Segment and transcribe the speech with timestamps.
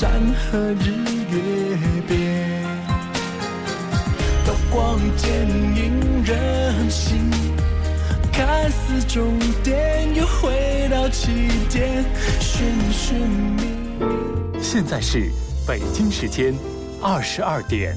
[0.00, 0.92] 山河日
[1.28, 2.62] 月边，
[4.46, 5.28] 刀光剑
[5.74, 7.28] 影人心，
[8.32, 11.32] 看似终点又回到起
[11.68, 12.04] 点，
[12.38, 13.64] 寻寻觅
[13.98, 14.62] 觅。
[14.62, 15.32] 现在是
[15.66, 16.54] 北京时间
[17.02, 17.96] 二十二点。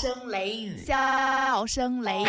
[0.00, 2.26] 声雷雨，笑声雷雨。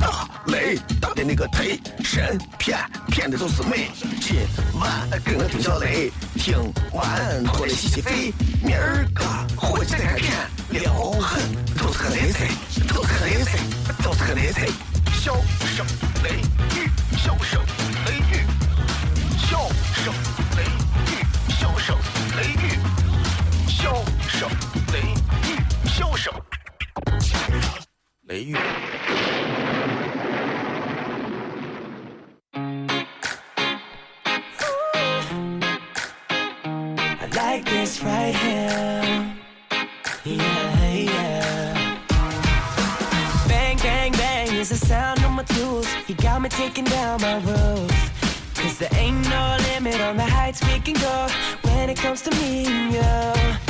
[0.00, 3.92] 大雷大的那个忒神骗骗的都是美。
[4.20, 4.34] 今
[4.80, 6.58] 晚跟我听小雷，听
[6.92, 8.32] 完过来洗洗肺。
[8.60, 9.24] 明儿个
[9.56, 10.32] 回去再看片，
[10.70, 11.40] 撩狠
[11.78, 12.48] 都是个雷贼，
[12.92, 13.52] 都是个雷贼，
[14.02, 14.68] 都是个雷贼。
[15.12, 15.32] 笑
[15.76, 15.86] 声
[16.24, 16.40] 雷
[16.74, 17.62] 雨，笑声
[18.06, 18.42] 雷雨，
[19.48, 19.68] 笑
[20.02, 20.12] 声
[23.83, 24.49] 笑声
[24.93, 26.33] 雷雨，笑声
[28.27, 28.55] 雷雨。
[37.21, 39.35] I like this right here.
[40.25, 41.99] Yeah, yeah.
[43.47, 45.87] Bang, bang, bang is the sound of my tools.
[46.07, 47.91] You got me taking down my roof.
[48.55, 51.27] Cause there ain't no limit on the heights we can go
[51.63, 53.62] when it comes to me and you.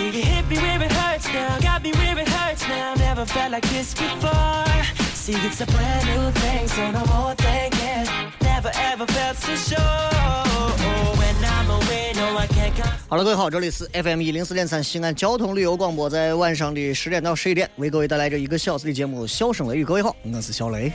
[0.00, 2.94] See, you hit me where it hurts now, got me where it hurts now.
[2.94, 4.64] Never felt like this before.
[5.12, 8.08] See, it's a brand new thing, so no more thinking.
[8.40, 9.76] Never ever felt so sure.
[11.20, 12.90] When I'm away, no, I can't come.
[13.08, 19.84] 好了，各位好，这里是 FM 一零四点三西安交通旅游广播，在晚上的十点到十一点，为各位带来这一个小时的节目《笑声雷雨》。
[19.86, 20.90] 各位好，我是小雷。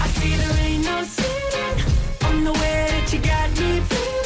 [0.00, 1.82] I see there ain't no ceiling
[2.22, 4.25] on the way that you got me feeling.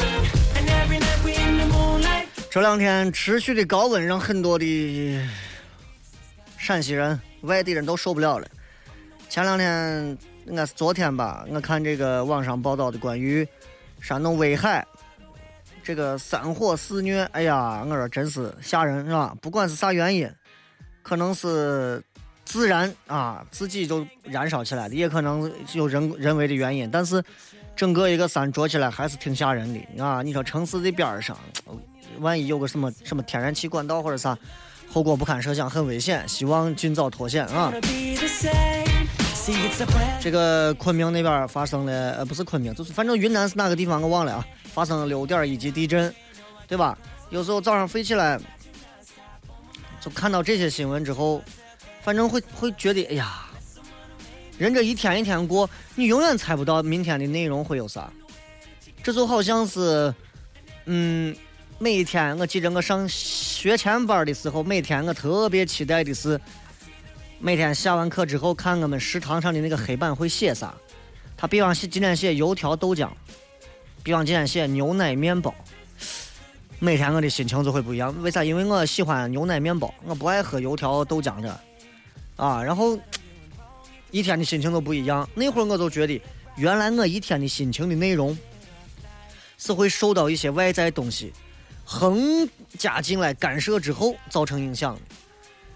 [2.50, 5.20] 这两天持续的高温让很多的
[6.58, 8.48] 陕西人、外地人都受不了了。
[9.28, 13.46] 前两天应该是昨天吧，我看这个网上报道的关于
[14.00, 14.84] 山东威海
[15.84, 19.32] 这个山火肆虐，哎呀，我说真是吓人，是吧？
[19.40, 20.28] 不管是啥原因，
[21.02, 22.02] 可能是
[22.44, 27.22] 自然啊自己就燃烧起来的，也可能有人人为的原因，但是
[27.76, 30.20] 整个一个山着起来还是挺吓人的啊！
[30.20, 31.38] 你说城市的边儿上，
[32.18, 34.36] 万一有个什么什么天然气管道或者啥，
[34.92, 36.28] 后果不堪设想，很危险。
[36.28, 37.72] 希望尽早脱险啊！
[40.20, 46.14] 这个昆明那边发生了，呃，不是昆明，就是反正云南是哪个地方我忘了啊，发生了六点一级地震，
[46.68, 46.96] 对吧？
[47.30, 48.38] 有时候早上飞起来，
[50.00, 51.42] 就看到这些新闻之后，
[52.02, 53.46] 反正会会觉得，哎呀，
[54.58, 58.10] 人这一天一天过，你永远猜不到明天的内容会有啥。
[59.02, 60.14] 这就好像是，
[60.84, 61.34] 嗯，
[61.82, 66.38] 每一天我记着我上学前班的时候，每天我特别期待的是。
[67.38, 70.74] 每天下完课之后，看我们食堂上的那个黑板会写啥。
[71.38, 73.08] 他比方写今天写油条豆浆，
[74.02, 75.54] 比方今天写牛奶面包。
[76.78, 78.44] 每天我的心情就会不一样，为啥？
[78.44, 81.60] 因为我喜欢牛奶面包，我不爱喝油条豆浆的。
[82.36, 82.98] 啊，然后
[84.10, 85.26] 一天的心情都不一样。
[85.34, 86.20] 那会儿我就觉得，
[86.56, 88.36] 原来我一天的心情的内容
[89.56, 91.32] 是会受到一些外在东西
[91.92, 92.48] 横
[92.78, 94.96] 加进来干涉之后造成影响。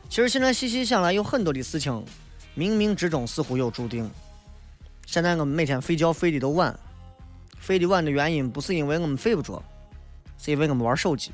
[0.09, 1.93] 其实现在细细想来，有很多的事情，
[2.57, 4.09] 冥冥之中似乎有注定。
[5.07, 6.73] 现在我们每天睡觉睡的都晚，
[7.61, 9.61] 睡得晚的原因不是因为我们睡不着，
[10.41, 11.33] 是因为我们玩手机。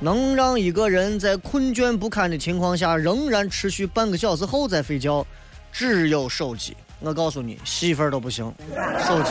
[0.00, 5.26] 能让一个人在困倦不堪的情况下仍然持续半个小时后再睡觉，
[5.72, 6.76] 只有手机。
[7.00, 8.52] 我告诉你，媳妇儿都不行，
[9.06, 9.30] 手机。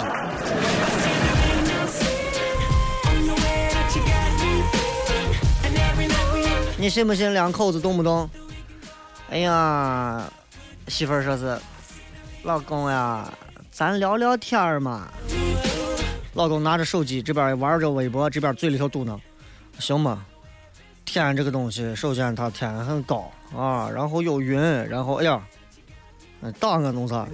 [6.84, 8.30] 你信不信两口子动不动？
[9.30, 10.30] 哎呀，
[10.90, 11.58] 媳妇儿说是，
[12.44, 13.34] 老公呀，
[13.72, 15.08] 咱聊聊天儿嘛。
[16.34, 19.18] 老公拿着手机，这边玩着微博，这边嘴里头嘟囔
[19.80, 20.26] ：“行吗？
[21.06, 24.60] 天这个东西，首先它天很高啊，然后有云，
[24.90, 25.42] 然后哎呀，
[26.42, 27.26] 嗯，大个弄啥？”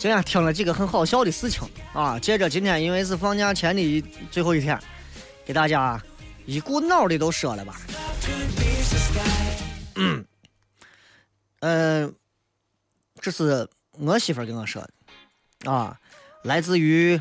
[0.00, 4.80] 今天听了几个很好笑的事情啊，接着今天因为是放假前的最后一天，
[5.44, 6.02] 给大家
[6.46, 7.78] 一股脑的都说了吧。
[9.96, 10.24] 嗯，
[11.60, 12.14] 嗯，
[13.20, 14.80] 这是我媳妇跟我说
[15.60, 16.00] 的啊，
[16.44, 17.20] 来自于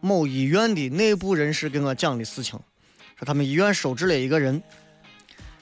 [0.00, 2.58] 某医院的内部人士跟我讲的事情，
[3.16, 4.60] 说他们医院收治了一个人，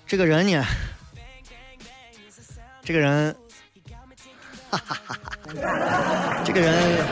[0.06, 0.64] 这个人呢，
[2.82, 3.36] 这个人。
[4.78, 7.06] 哈哈哈这个人，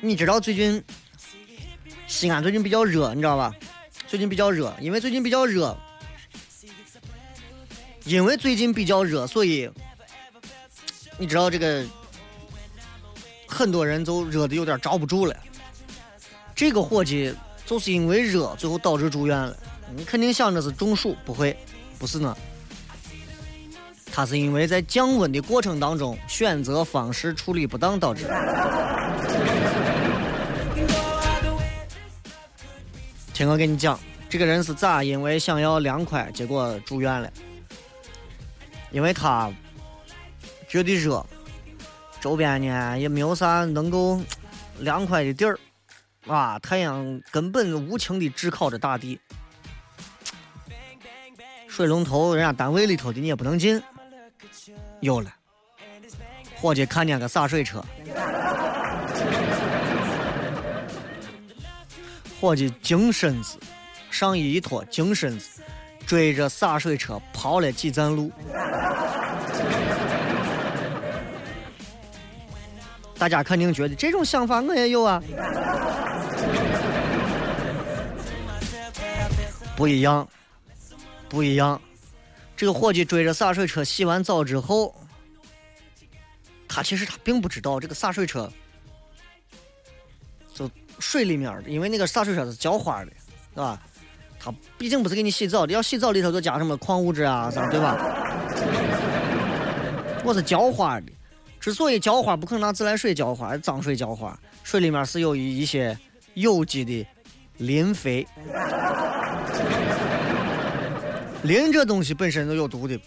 [0.00, 0.82] 你知道最近
[2.06, 3.54] 西安最近比较热，你知道吧？
[4.06, 5.76] 最近比较热，因为最近比较热，
[8.04, 9.70] 因为最近比较热，所以
[11.18, 11.84] 你知道这个
[13.46, 15.36] 很多人都热的有点着不住了。
[16.54, 17.34] 这个伙计
[17.64, 19.56] 就是因为热，最后导致住院了。
[19.96, 21.56] 你肯定想着是中暑，不会，
[21.98, 22.36] 不是呢。
[24.12, 28.26] 他是因为在降温的过程当中选择方式处理不当导致。
[33.32, 33.98] 听我给你讲，
[34.28, 37.32] 这个人是咋因为想要凉快，结果住院了？
[38.90, 39.50] 因为他
[40.68, 41.24] 觉得热，
[42.20, 44.20] 周边呢也没有啥能够
[44.80, 45.58] 凉快的地儿，
[46.26, 49.18] 啊，太阳根本无情的炙烤着大地，
[51.66, 53.80] 水龙头人家单位里头的你也不能进。
[55.00, 55.32] 有了，
[56.56, 57.82] 伙计看见个洒水车，
[62.38, 63.58] 伙计精身子，
[64.10, 65.62] 上衣一脱，精身子，
[66.06, 68.30] 追着洒水车跑了几站路。
[73.18, 75.22] 大家肯定觉得这种想法我也有啊，
[79.76, 80.28] 不一样，
[81.28, 81.80] 不一样。
[82.60, 84.94] 这个伙计追着洒水车洗完澡之后，
[86.68, 88.52] 他其实他并不知道这个洒水车，
[90.52, 93.10] 就水里面的，因为那个洒水车是浇花的，
[93.54, 93.80] 是吧？
[94.38, 97.96] 他毕竟不是给你洗澡的，要洗澡里头就加什么矿物质啊啥，对吧？
[100.22, 101.06] 我是浇花的，
[101.58, 105.98] 之所以浇花，不可能拿自来水浇花，脏水浇花，水里面是有一一些
[106.34, 107.06] 有机的
[107.56, 108.28] 磷肥。
[111.44, 112.98] 磷这东西本身就有毒的，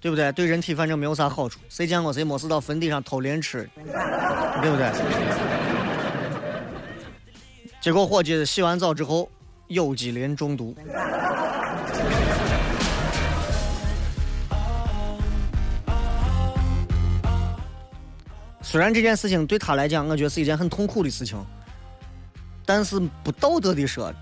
[0.00, 0.32] 对不对？
[0.32, 1.60] 对人体反正没有啥好处。
[1.68, 3.68] 谁见过谁没事到坟地上偷磷吃？
[4.62, 4.90] 对不对？
[7.80, 9.30] 结果伙计洗完澡之后，
[9.68, 10.74] 有机磷中毒。
[18.60, 21.38] 虽然这件事情对他来讲，我觉得是一件很痛苦的事情，
[22.64, 24.12] 但是不道德的说。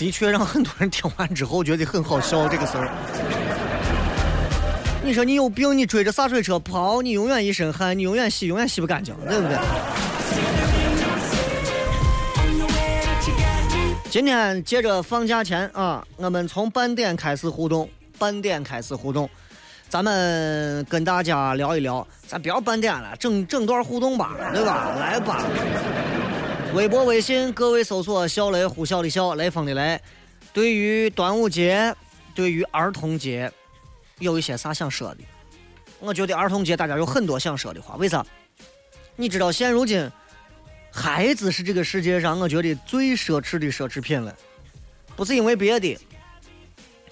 [0.00, 2.88] 的确让很多人听完之后觉得很好笑，这个事儿。
[5.04, 9.58] 你说你有病，你追着洒水车跑，你永远一身汗，你永远洗，永远洗不干净，对不对？
[14.08, 17.86] 今天接着放假前啊，我们从半点开始互动，
[18.18, 19.28] 半点开始互动，
[19.90, 24.94] 咱们跟大家聊一聊，咱不要半点了，整整段互动吧，对吧？
[24.98, 25.44] 来吧。
[26.72, 30.00] 微博、微信，各位搜索“小雷呼啸的笑，雷锋的雷”。
[30.54, 31.92] 对于端午节，
[32.32, 33.50] 对于儿童节，
[34.20, 35.24] 有一些啥想说的？
[35.98, 37.96] 我觉得儿童节大家有很多想说的话。
[37.96, 38.24] 为啥？
[39.16, 40.08] 你知道现如今，
[40.92, 44.34] 孩子是这个世界上我觉得最奢侈的奢侈品了。
[45.16, 45.98] 不是因为别的，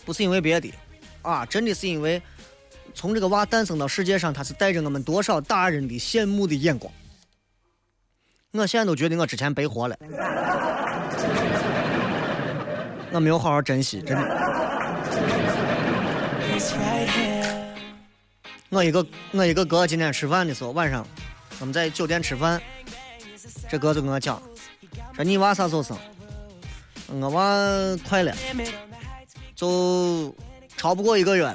[0.04, 0.72] 不是因为别的，
[1.22, 2.22] 啊，真的是因为
[2.94, 6.92] 从这个娃诞生到世界上，他是带着我们多少大人的羡慕的眼光。
[8.52, 9.96] 我现在都觉得我之前白活了，
[13.12, 14.24] 我没有好好珍惜，真的。
[18.70, 21.06] 我一个我一个哥今天吃饭的时候，晚上
[21.60, 22.58] 我们在酒店吃饭，
[23.68, 24.40] 这哥就跟我讲，
[25.14, 25.94] 说你娃啥时候生？
[27.20, 27.54] 我娃
[28.08, 28.34] 快了，
[29.54, 30.34] 就
[30.74, 31.54] 超不过一个月了。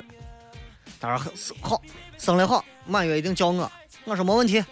[1.00, 1.82] 他说好，
[2.20, 3.72] 生的好，满月一定叫我。
[4.06, 4.64] 我说没问题。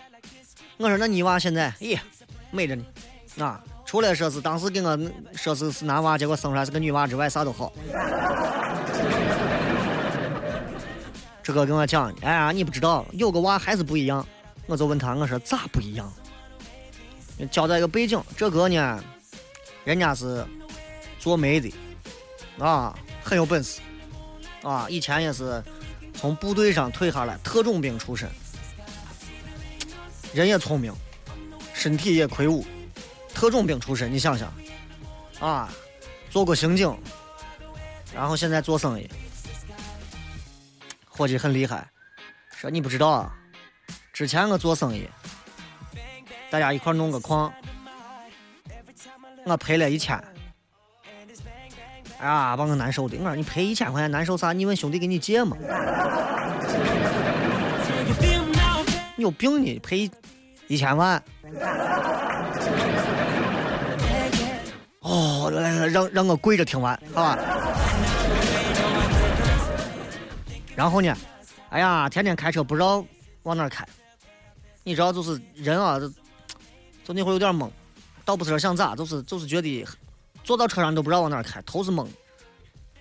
[0.77, 1.99] 我说那你娃现在，咦，
[2.51, 2.85] 美着呢，
[3.39, 4.99] 啊，除了说是当时给我
[5.35, 7.71] 说是是男娃，结果生出来是个女娃之外，啥都好。
[11.43, 14.25] 这个跟我讲，哎呀，你不知道，有个娃还是不一样。
[14.67, 16.11] 我就问他，我说咋不一样？
[17.49, 19.03] 交代一个背景，这个呢，
[19.83, 20.45] 人家是
[21.17, 21.73] 做媒的，
[22.59, 23.81] 啊，很有本事，
[24.61, 25.61] 啊，以前也是
[26.13, 28.29] 从部队上退下来，特种兵出身，
[30.31, 30.93] 人也聪明，
[31.81, 32.63] 身体也魁梧，
[33.33, 34.53] 特种兵出身，你想想，
[35.39, 35.67] 啊，
[36.29, 36.95] 做过刑警，
[38.13, 39.09] 然后现在做生意，
[41.09, 41.89] 伙计很厉害，
[42.55, 43.33] 说你不知道啊，
[44.13, 45.09] 之前我做生意。
[46.51, 47.51] 大家一块弄个矿，
[49.45, 50.15] 我赔了一千，
[52.19, 53.17] 哎呀，把我难受的。
[53.17, 54.53] 我说你赔一千块钱难受啥？
[54.53, 55.57] 你问兄弟给你借嘛？
[59.17, 60.07] 你有病你赔
[60.67, 61.23] 一千万？
[64.99, 67.37] 哦，来来让让我跪着听完，好吧？
[70.75, 71.15] 然后呢？
[71.69, 73.03] 哎呀，天天开车不知道
[73.43, 73.85] 往哪开，
[74.83, 75.99] 你知道就是人啊。
[77.03, 77.69] 就那会儿有点懵，
[78.23, 79.85] 倒不是说想咋，就是就是觉得
[80.43, 82.07] 坐到车上都不知道往哪开，头是懵。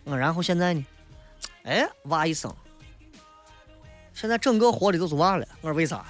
[0.05, 0.85] 嗯，然后现在呢？
[1.65, 2.51] 哎，哇一声，
[4.15, 5.47] 现在整个活的都是哇了。
[5.61, 6.05] 我说为啥？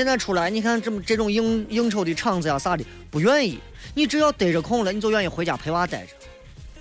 [0.00, 3.60] 现在出来你看这么这种应应酬的场子呀啥的，不愿意。
[3.92, 6.12] 你只要逮着空了，你就愿意回家陪娃待着。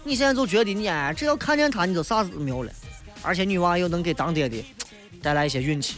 [0.06, 2.72] 你现在就觉得你哎，只要看见他，你就啥子都没有了。
[3.22, 4.64] 而且女娃又能给当爹的
[5.22, 5.98] 带来一些运气。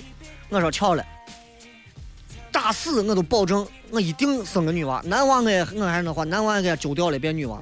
[0.50, 1.06] 我说巧了。
[2.52, 5.00] 打死我都保证，我一定生个女娃。
[5.06, 7.62] 男娃我也我还是那话，男娃给他揪掉了变女娃。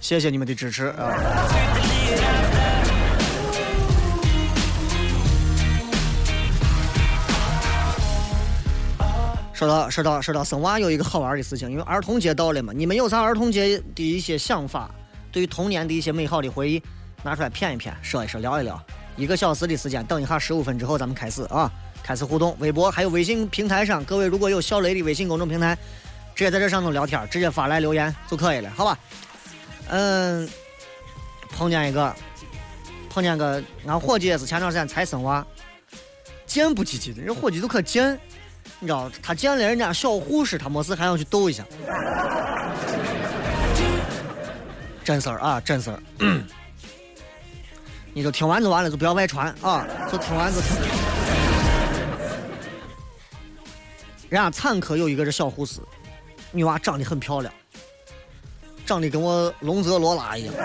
[0.00, 1.10] 谢谢你们的支持啊！
[9.60, 14.90] 说到说到说到生娃有一个好玩的事情，因为儿童节到了嘛，你们有啥儿童节的一些想法？
[15.30, 16.82] 对于童年的一些美好的回忆，
[17.22, 18.82] 拿出来谝一谝，说一说，聊一聊。
[19.16, 21.70] 一个小时的时间，等一下十五分之后咱们开始啊，
[22.02, 22.56] 开始互动。
[22.58, 25.76] 微博还有微信平台上，各位如果有小雷的微信公众平台，
[26.34, 28.98] 直接在这上头聊天，直接发来留言就可以了，好吧？
[29.90, 30.48] 嗯，
[31.50, 32.16] 碰见一个，
[33.10, 35.46] 碰见个俺伙计也是前段时间才生娃，
[36.46, 38.18] 贱不唧唧的，人伙计都可贱，
[38.80, 41.64] 你知道，他见了人家小护士，他没事还要去逗一下，
[45.04, 46.02] 真事儿啊，真事儿。
[48.12, 49.86] 你就听完就完了，就不要外传啊！
[50.10, 50.76] 就听完就听。
[54.28, 55.80] 人家产科有一个这小护士，
[56.50, 57.52] 女娃长得很漂亮，
[58.86, 60.54] 长得跟我龙泽罗拉一样。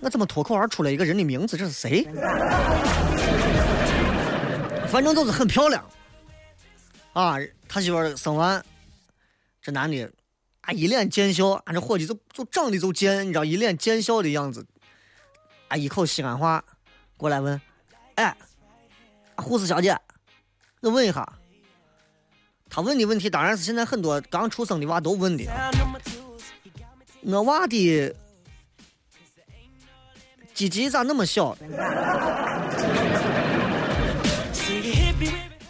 [0.00, 1.56] 我怎么脱口而出了一个人的名字？
[1.56, 2.06] 这是谁？
[4.96, 5.86] 反正就是很漂亮。
[7.12, 7.36] 啊，
[7.68, 8.64] 他媳妇生完，
[9.60, 10.10] 这男的。
[10.62, 14.66] 啊，一脸贱笑，俺这伙计就就长得就贱，你知道，一脸贱笑的样子。
[15.68, 16.64] 啊，一口西安话
[17.18, 17.60] 过来问
[18.16, 18.34] ：“哎，
[19.36, 19.94] 护士小姐，
[20.80, 21.30] 我问一下。”
[22.70, 25.44] 他问的问题当然是现在很多刚出生的娃都问的。
[27.20, 28.16] 我娃的
[30.54, 31.54] 鸡鸡咋那么小？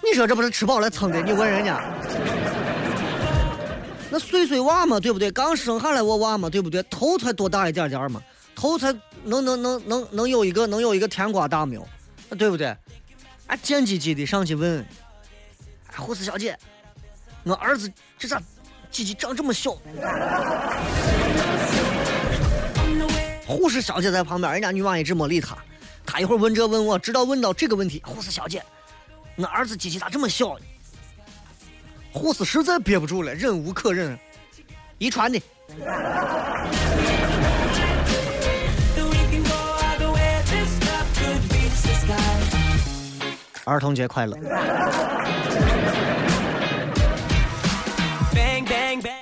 [0.08, 1.20] 你说这不是吃饱了撑的？
[1.20, 1.82] 你问人家。
[4.08, 5.30] 那碎碎娃嘛，对不对？
[5.32, 6.80] 刚生下来我娃嘛，对不对？
[6.84, 8.22] 头才多大一点点嘛，
[8.54, 8.94] 头才
[9.24, 11.86] 能能能能能有一个能有一个甜瓜大没有？
[12.38, 12.68] 对不对？
[13.48, 14.86] 啊，贱唧唧的上去问，
[15.96, 16.56] 护士小姐，
[17.42, 18.40] 我儿子这咋
[18.90, 19.76] 鸡鸡长这么小？
[23.46, 25.56] 护士小姐在旁边，人家女娃一直没理他，
[26.04, 28.62] 他一会儿问这问我，直到问到这个问题，护士小姐，
[29.36, 30.64] 我儿子机器咋这么小呢？
[32.12, 34.18] 护士实在憋不住了，忍无可忍，
[34.98, 35.38] 遗传的。
[43.64, 44.38] 儿童节快乐！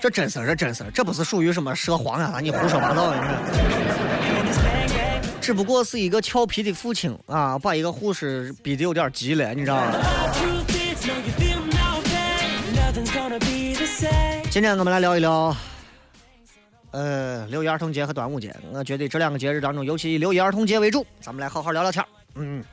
[0.01, 2.39] 这真事儿，这真事儿，这不是属于什么涉黄啊？
[2.41, 3.15] 你胡说八道！
[3.15, 3.21] 你
[5.45, 9.93] 只不过是一个俏皮的父亲啊，把一个护士逼得有点急了，你知道吗？
[14.51, 15.55] 今天我们来聊一聊，
[16.93, 18.57] 呃，六一儿童节和端午节。
[18.73, 22.03] 我觉得这两个节日当中，尤其以六一儿童节为主，咱们来好好聊聊天
[22.37, 22.65] 嗯，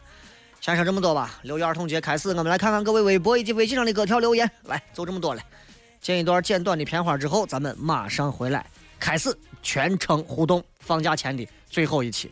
[0.62, 1.42] 先说这么多吧。
[1.42, 4.50] 六一儿童节开始，我们来看看各位微博以及微信上的各条留言。
[4.64, 5.42] 来，就这么多了。
[6.00, 8.66] 见一段简短的片花之后，咱们马上回来，
[8.98, 10.64] 开始全程互动。
[10.80, 12.32] 放假前的最后一期，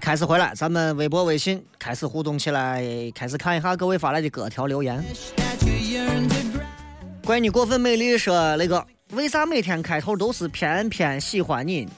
[0.00, 2.82] 开始回来，咱们微博、微信开始互动起来，
[3.14, 5.02] 开始看一下各位发来的各条留言。
[5.02, 7.26] wish that you yearn to grab.
[7.26, 11.88] 怪你过分美丽说那个，为啥每天开头都是偏偏喜欢你？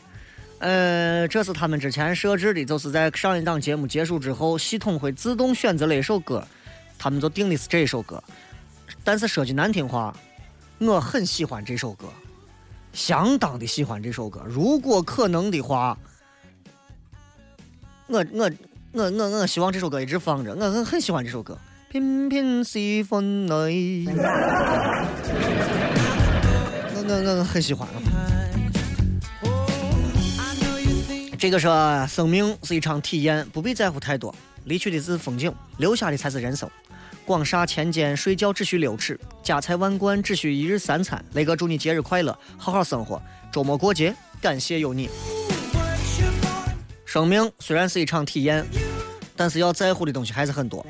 [0.58, 6.46] 呃，这是他们之前设置的，就是在上一档节目结束之后，系统会自动选择了一首歌，
[6.98, 8.22] 他们就定的是这首歌。
[9.04, 10.14] 但是说句难听话，
[10.78, 12.08] 我很喜欢这首歌，
[12.92, 14.42] 相当的喜欢这首歌。
[14.46, 15.96] 如果可能的话，
[18.10, 18.50] 我我
[18.92, 21.56] 我我我希望这首歌一直放着，我很很喜欢这首歌。
[21.88, 24.08] 偏偏喜欢你。
[26.94, 27.86] 我我我很喜欢。
[31.38, 34.34] 这个说，生命是一场体验，不必在乎太多。
[34.64, 36.68] 离去的是风景，留下的才是人生。
[37.24, 41.24] 广厦千间，睡觉只需六尺；家财万贯，只需一日三餐。
[41.34, 43.22] 雷哥祝你节日快乐，好好生活。
[43.52, 45.08] 周末过节，感谢有你。
[47.10, 48.64] 生命虽然是一场体验，
[49.34, 50.86] 但是要在乎的东西还是很多。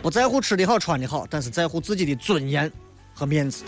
[0.00, 2.70] 不在乎吃的好穿的好，但是在乎自己的尊严
[3.12, 3.64] 和面子。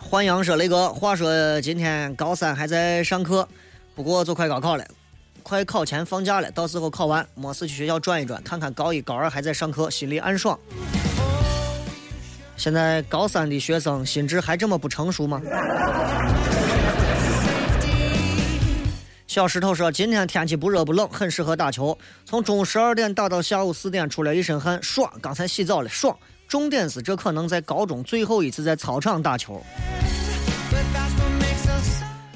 [0.00, 3.48] 欢阳说：“雷哥，话说今天高三还在上课，
[3.94, 4.84] 不过就快高考了，
[5.44, 10.58] 快考前放假了，到时候考完没事去学校转一转，看看高一高二还在上课，心里暗爽。
[12.60, 15.40] 现在高三的学生心智还这么不成熟吗？”
[19.26, 21.96] 小石头说：“今天天气不热不冷，很适合打球。
[22.26, 25.10] 从中午十二点打到下午四点，出来一身汗，爽。
[25.22, 26.14] 刚才洗澡了，爽。
[26.46, 29.64] 重点是这可能在高中最后一次在操场打球。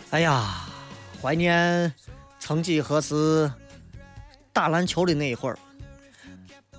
[0.08, 0.64] 哎呀，
[1.20, 1.92] 怀念
[2.38, 3.52] 曾几何时
[4.54, 5.58] 打篮球的那一会儿。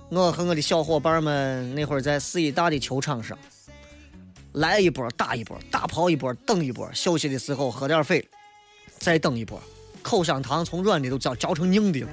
[0.08, 3.36] 我和我的小伙伴们那会儿在四医大的球场上，
[4.52, 8.24] 来一波打一波，打跑一波等一波，休息的时候喝点水，
[8.98, 9.60] 再等一波，
[10.02, 12.08] 口香糖从软的都嚼嚼成硬的了。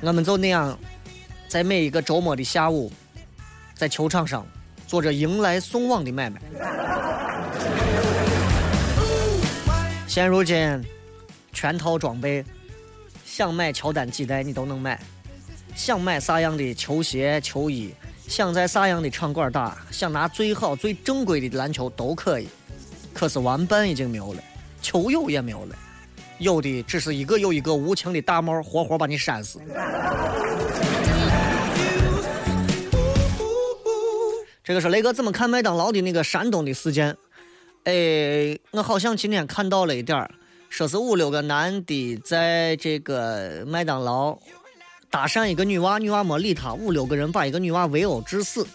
[0.00, 0.76] 我们就那样，
[1.46, 2.90] 在每一个周末的下午，
[3.72, 4.44] 在球场上
[4.88, 6.40] 做着迎来送往的买卖。
[10.08, 10.84] 现如今，
[11.52, 12.44] 全套装备，
[13.36, 14.98] 想买乔丹几代你都能买，
[15.74, 17.92] 想买啥样的球鞋、球衣，
[18.26, 22.48] 想在啥样的场馆打，想拿最好、最正规的篮球都可以。
[23.12, 24.42] 可是玩伴已经没有了，
[24.80, 25.76] 球友也没有了，
[26.38, 29.60] 有的只是一个又一个无情的大帽，活活把你扇死。
[34.64, 37.14] 这个是雷哥怎么看麦当劳的那个山东的事件？
[37.84, 40.30] 哎，我好像今天看到了一点儿，
[40.68, 44.38] 说是五六个男的在这个麦当劳
[45.10, 48.66] 搭讪一个女娃，女娃没理他，五六个人把一个女娃围殴致死。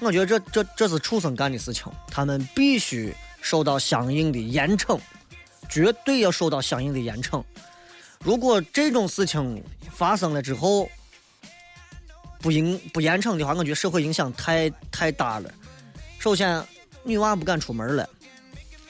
[0.00, 4.98] 我觉得这这这是畜生干的事情，他们必须受到相应的严惩，
[5.68, 7.42] 绝对要受到相应的严惩。
[8.20, 10.88] 如果这种事情发生了之后，
[12.40, 15.50] 不严不严惩的话，我觉得社会影响太太大了。
[16.18, 16.62] 首先，
[17.02, 18.08] 女娃不敢出门了。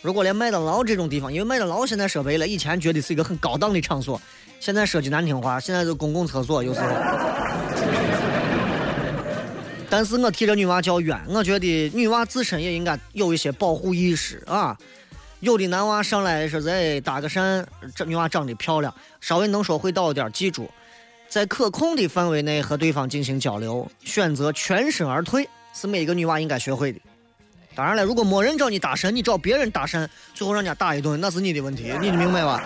[0.04, 4.20] 如果连麦当劳这种地方，因为麦当劳现在设备了，以前觉得是一个很高档的场所，
[4.60, 6.88] 现在说句难听话，现在是公共厕所，有时候。
[9.88, 14.76] 但是我替这女娃叫冤，我觉得女娃自身也应该有一些保护意识啊。
[15.40, 17.64] 有的男娃上来说是哎搭个讪，
[17.96, 20.68] 这女娃长得漂亮，稍微能说会道一点，记住，
[21.30, 27.00] 在可控的范围内和对方进行交流，选择全身而退是每个女娃应该学会的。
[27.74, 32.62] 当然了，如果没人找你搭讪，你找别人搭讪，最后让人家打一顿，那是你的问题，你明白吧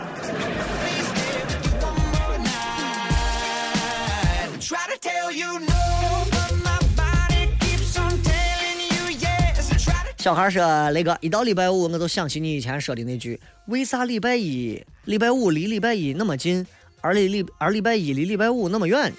[10.19, 16.67] 小孩说：“雷哥，一到礼拜五，我就想起你以前说的那句：为啥礼拜一、礼拜五离礼拜一那么近，
[17.01, 19.11] 而礼礼而礼拜一离礼拜五那么远？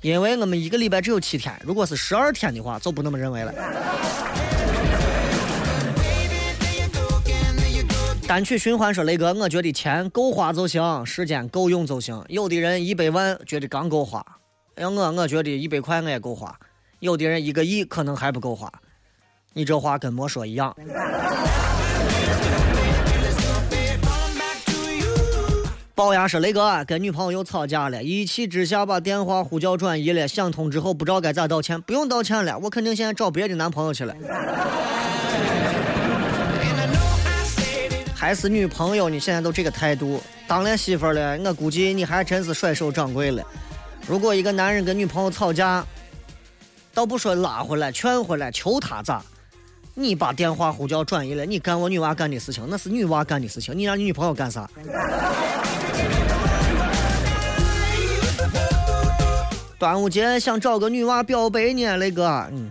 [0.00, 3.52] 因为我们一个礼拜只有七天，如果是十二天的话，就不那么认为了。”
[8.26, 12.24] 单曲循环说：“雷哥，我觉得钱够花就行，时间够用就行。
[12.28, 14.24] 有的人一百万觉得刚够花，
[14.76, 16.58] 要我，我觉得一百块我也够花。
[17.00, 18.72] 有的人一个亿可能还不够花。
[19.52, 20.74] 你这话跟没说一样。”
[25.94, 30.26] 龅牙说：“雷哥，跟女朋友又吵架了，一气之下把电话呼叫转移了。
[30.26, 34.14] 想通之后不知道该咋道歉，不用道歉了，我肯定现在找别的男朋友去了。
[38.22, 43.42] 还是女朋友，你现在都这个态度，当了媳妇了，我估计你还真是甩手掌柜了。
[44.06, 45.84] 如果一个男人跟女朋友吵架，
[46.94, 49.20] 倒不说拉回来、劝回来、求他咋，
[49.94, 54.70] 你把电话呼叫转移了，你干我女娃干的事情，那是女娃干的事情，你让你女朋友干啥？
[59.80, 62.70] 端午节想找个女娃表白呢，雷哥，嗯，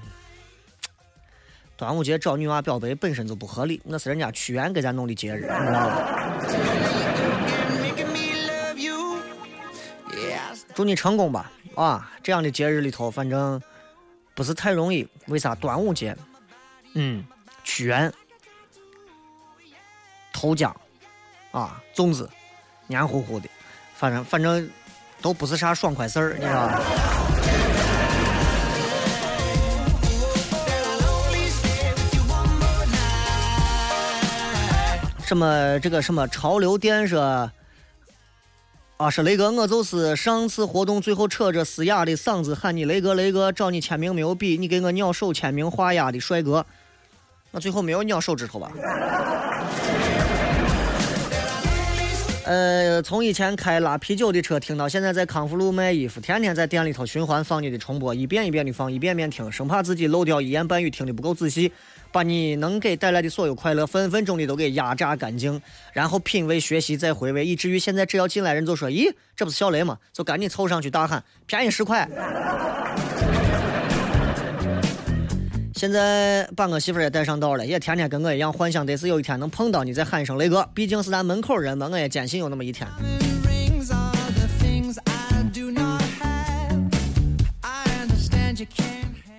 [1.81, 6.31] 端午节找女娃表白本身就不合理，那是人家屈原给咱弄的节日，你知道吧.
[10.75, 13.59] 祝你成功吧，啊，这样的节日里头，反正
[14.35, 15.07] 不是太容易。
[15.25, 15.55] 为啥？
[15.55, 16.15] 端午节，
[16.93, 17.25] 嗯，
[17.63, 18.13] 屈原、
[20.31, 20.71] 投江，
[21.49, 22.29] 啊，粽子，
[22.85, 23.49] 黏糊糊的，
[23.95, 24.69] 反正反正
[25.19, 26.79] 都不是啥爽快事儿，你知道吧？
[35.31, 37.49] 什么这个什么潮流店说。
[38.97, 46.65] 啊，是雷哥，我就是上次活动最后扯着嘶哑的嗓子喊你雷哥雷哥，找你签名没有笔，你给我鸟手签名画押的帅哥，
[47.51, 48.69] 我最后没有鸟手指头吧？
[52.51, 61.71] 呃，从以前开拉啤酒的车，听到现在在康复路卖衣服，天天在店里头循环放你的重播，一遍一遍的放，一遍遍听，生怕自己漏掉一言半语，听的不够仔细，
[62.11, 65.61] 把你能给带来的所有快乐，分分钟的都给压榨干净，
[65.93, 72.05] 然后品味、学习、再回味，以至于现在只要进来人就说：“咦，这不是小雷吗？”就赶紧凑上去大喊：“便宜十块！”
[75.81, 80.63] 现在把我媳妇儿也带上道了，也天天跟我一样幻想得是有一天能碰到你，再喊一声雷哥。
[80.75, 82.87] 毕竟是咱门口人嘛，我也坚信有那么一天。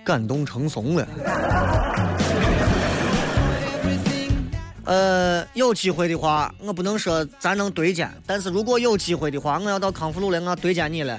[0.03, 1.07] 感动成怂了。
[4.83, 11.17] 呃，有机会的话，我不能说咱能对肩，但是如果有机会的话，我要到康复路来，我要对肩你了，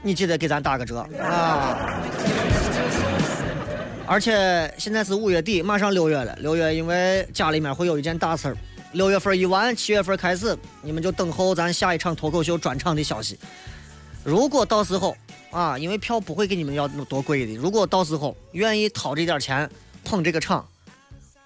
[0.00, 2.00] 你记得给咱打个折啊！
[4.10, 8.56] 而且现在是五月底，马上六月了，六月因为家里面会有一件大事儿，
[8.90, 13.38] 六月份一完，七月份开始，你们就等候咱下一场脱口秀专场的消息。
[14.24, 15.16] 如果到时候
[15.52, 19.70] 啊，因为票不会给你们要多贵的，如果到时候愿意掏这点钱
[20.04, 20.68] 捧这个场，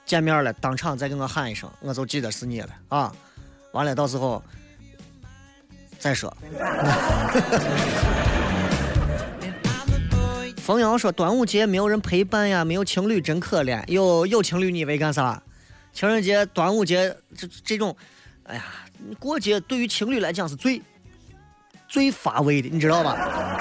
[0.07, 3.15] 见面了，当场再跟我喊一声，我就记得是你了啊！
[3.73, 4.43] 完了，到时候
[5.99, 6.35] 再说。
[10.65, 13.87] 冯瑶说：“端午节没有人陪伴呀，没有情侣真可怜。
[13.87, 15.43] 有有情侣你以为干啥？
[15.93, 17.95] 情人节、端午节这这种，
[18.45, 18.65] 哎呀，
[19.19, 20.81] 过节对于情侣来讲是最
[21.87, 23.59] 最乏味的，你知道吧？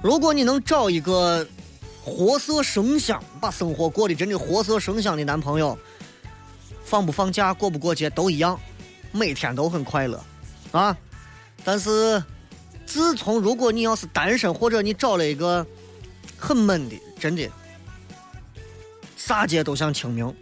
[0.00, 1.44] 如果你能找一个
[2.04, 5.76] 活色生香，把生活过得真的活色生香的男朋友，
[6.84, 8.56] 放不放假、过不过节都一样，
[9.10, 10.22] 每天都很快乐，
[10.70, 10.96] 啊！
[11.64, 12.22] 但是，
[12.94, 15.66] 自从如果你要是单身，或者你找了一个
[16.38, 17.50] 很闷的，真的，
[19.16, 20.32] 啥节都像清明。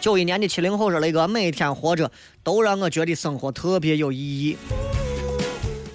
[0.00, 2.08] 九一年的七零后说雷哥，每天活着
[2.44, 4.56] 都让我觉得生活特别有意义。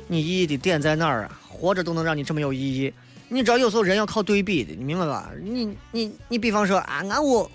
[0.09, 1.39] 你意义的点在哪儿啊？
[1.47, 2.93] 活着都能让你这么有意义？
[3.29, 5.31] 你知道有时候人要靠对比的，你明白吧？
[5.41, 7.49] 你你你，比方说啊，俺我，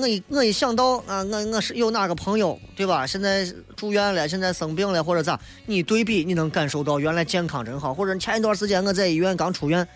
[0.00, 3.06] 我一我一想到啊，我我是有哪个朋友对吧？
[3.06, 5.38] 现在住院了，现在生病了或者咋？
[5.66, 7.92] 你对比，你能感受到原来健康真好。
[7.92, 9.86] 或者前一段时间我在医院刚出院，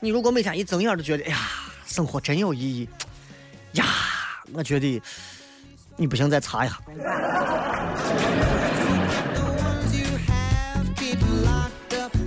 [0.00, 1.38] 你如果每天一睁眼就觉得，哎呀，
[1.86, 2.88] 生活真有意义
[3.72, 3.84] 呀，
[4.54, 5.02] 我觉得
[5.96, 6.78] 你不行再擦一下。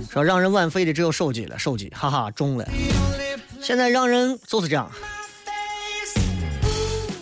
[0.08, 2.66] 说让人晚废的只有手机了，手机，哈哈，中了。
[3.60, 4.90] 现在让人就是这样，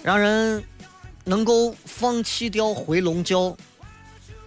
[0.05, 0.63] 让人
[1.25, 3.57] 能够放弃掉回笼觉，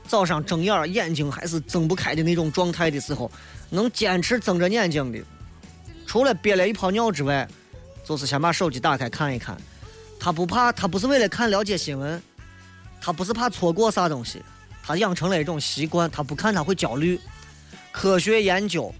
[0.07, 3.31] 早上睁眼眼睛还是睁不开的那种状态的时候，
[3.71, 5.19] 能坚持睁着眼睛的，
[6.05, 7.47] 除了憋了一泡尿之外，
[8.05, 9.57] 就是先把手机打开看一看。
[10.19, 12.21] 他不怕，他不是为了看了解新闻，
[13.01, 14.43] 他不是怕错过啥东西，
[14.83, 17.19] 他养成了一种习惯，他不看他会焦虑。
[17.91, 18.93] 科学研究，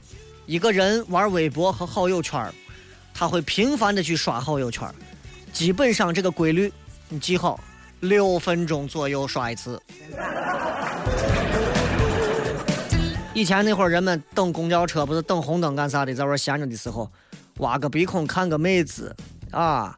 [0.47, 2.51] 一个人玩微博和好友圈，
[3.13, 4.91] 他会频繁的去刷好友圈，
[5.57, 6.71] 基本上这个规律
[7.09, 7.59] 你记好，
[8.01, 9.81] 六分钟左右刷一次。
[13.33, 17.11] 以前那会儿人们等公交车不是等红灯干啥的，在外闲着的时候，
[17.57, 19.15] 挖个鼻孔看个妹子
[19.49, 19.97] 啊，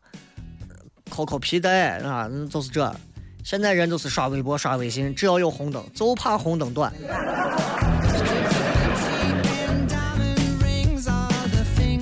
[1.09, 2.95] 抠抠皮带啊，就是这。
[3.43, 6.89] 现在人都是刷微博、刷微信，只要有红灯，就怕红灯短。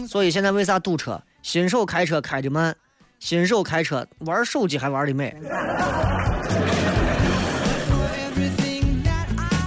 [0.07, 1.19] 所以现在为啥堵车？
[1.41, 2.75] 新手开车开的慢，
[3.19, 5.35] 新手开车玩手机还玩的美。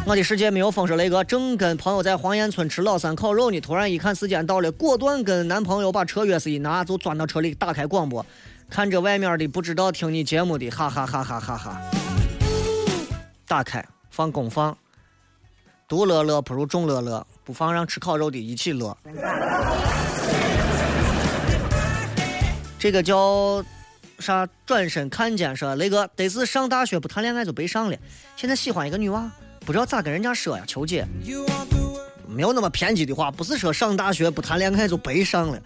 [0.06, 8.26] 我的世界没有风，说雷哥正跟朋友在黄岩村吃老三烤肉呢，突然一看时间到了，果断跟男朋友把车钥匙一拿，就钻到车里打开广播，
[8.68, 11.80] 看着外面的不知道听你节目的，哈哈哈哈哈哈。
[13.46, 14.76] 打开放公放，
[15.86, 18.96] 独乐乐不如众乐乐，不妨让吃烤肉的一起乐。
[22.80, 23.62] 这个叫
[24.20, 24.48] 啥？
[24.64, 27.96] 转身看见说雷哥，得是上大学不谈恋爱就白上了。
[28.36, 29.30] 现在喜欢一个女娃，
[29.66, 30.64] 不知道咋跟人家说呀？
[30.66, 31.06] 求解。
[32.26, 35.60] 没有那么偏激的话，不是说上大学不谈恋爱就白上了。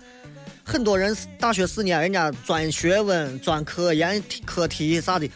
[0.65, 5.31] 很多人大学四年，人家钻学问、钻科研课题啥的，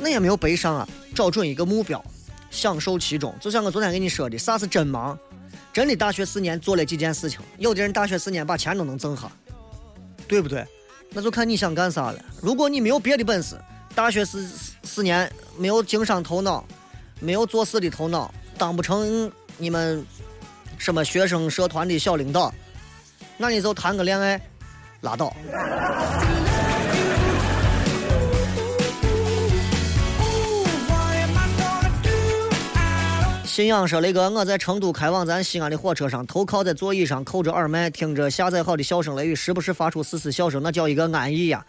[0.00, 0.88] 那也没有白上啊。
[1.14, 2.02] 找准一个目标，
[2.50, 3.34] 享受其中。
[3.38, 5.18] 就像我昨天跟你说的，啥是真忙？
[5.70, 7.40] 真的大学四年做了几件事情。
[7.58, 9.30] 有的人大学四年把钱都能挣下，
[10.26, 10.64] 对不对？
[11.14, 12.18] 那就看你想干啥了。
[12.42, 13.56] 如果你没有别的本事，
[13.94, 14.46] 大学四
[14.82, 16.64] 四年没有经商头脑，
[17.20, 20.04] 没有做事的头脑，当不成你们
[20.76, 22.52] 什么学生社团的小领导，
[23.38, 24.40] 那你就谈个恋爱，
[25.02, 25.32] 拉倒。
[33.54, 41.64] 信仰说：“雷哥，我在成都开往咱西安的火车上，头靠在座椅上，扣着耳麦，听着下载好的笑声雷雨，时不时发出丝丝笑声，那叫一个安逸呀。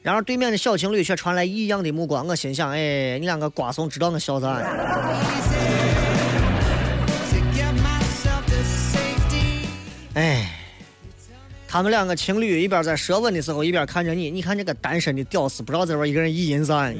[0.00, 4.66] 然而对面的小情侣却传来异样的目光，我心想：哎，你两个瓜怂知道我笑啥呀？
[10.14, 10.50] 哎，
[11.68, 16.90] 他们两个情侣一边在舌吻的时候，一边看着你，你看这个单身的屌丝，不知道在这一个人意淫啥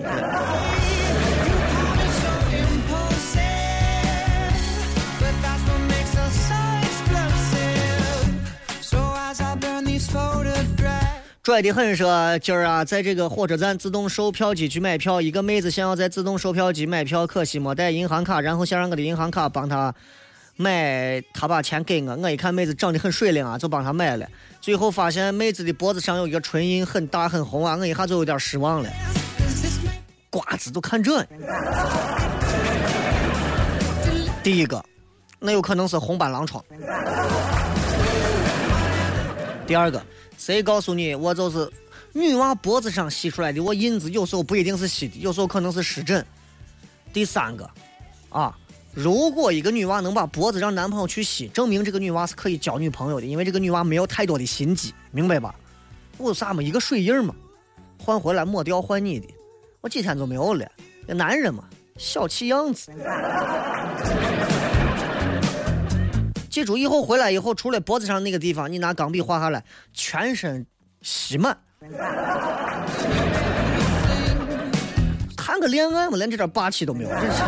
[11.47, 19.95] 拽的很说，今儿啊，在这个火车站自动售票机去买票，一个妹子想要在自动售票机买票，可惜没带银行卡，然后想让我的银行卡帮她
[20.57, 24.27] 买，她把钱给我，我一看妹子长得很水灵啊，就帮她买了。
[24.61, 28.91] 最后发现妹子的脖子上有一个唇印，很大很红啊，我一下就有点失望了。
[30.29, 31.25] 瓜子都看这，
[34.43, 34.85] 第一个，
[35.39, 36.61] 那有可能是红斑狼疮。
[39.65, 40.03] 第二个。
[40.37, 41.71] 谁告诉你我就是
[42.13, 43.61] 女娃脖子上吸出来的？
[43.61, 46.25] 我印子有时候不一定是吸的，有时候可能是湿疹。
[47.13, 47.69] 第三个，
[48.29, 48.57] 啊，
[48.93, 55.55] 如果一个女娃能把脖子让男朋友去吸，证明这个女娃是可以交女朋友的，因为这个女娃没有太多的心机，明白吧？
[56.19, 57.35] 我啥嘛，一个水印嘛，
[57.99, 59.27] 换回来抹掉换你的，
[59.81, 60.67] 我几天就没有了。
[61.07, 61.65] 男人嘛，
[61.97, 62.91] 小气样子。
[66.57, 70.65] 记住，以后回来以后，除了脖子上那个地方，你拿钢笔画下来，全身
[71.03, 71.55] 吸满。
[75.37, 77.43] 谈个恋爱嘛，连这点霸气都没有，真是。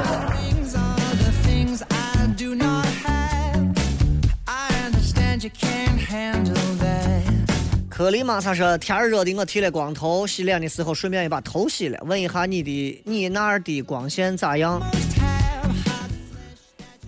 [7.89, 11.99] 克里马萨说：“天热的，我剃了光头，洗脸的时候顺便也把头洗了。
[12.05, 14.79] 问一下你的，你那儿的光线咋样？”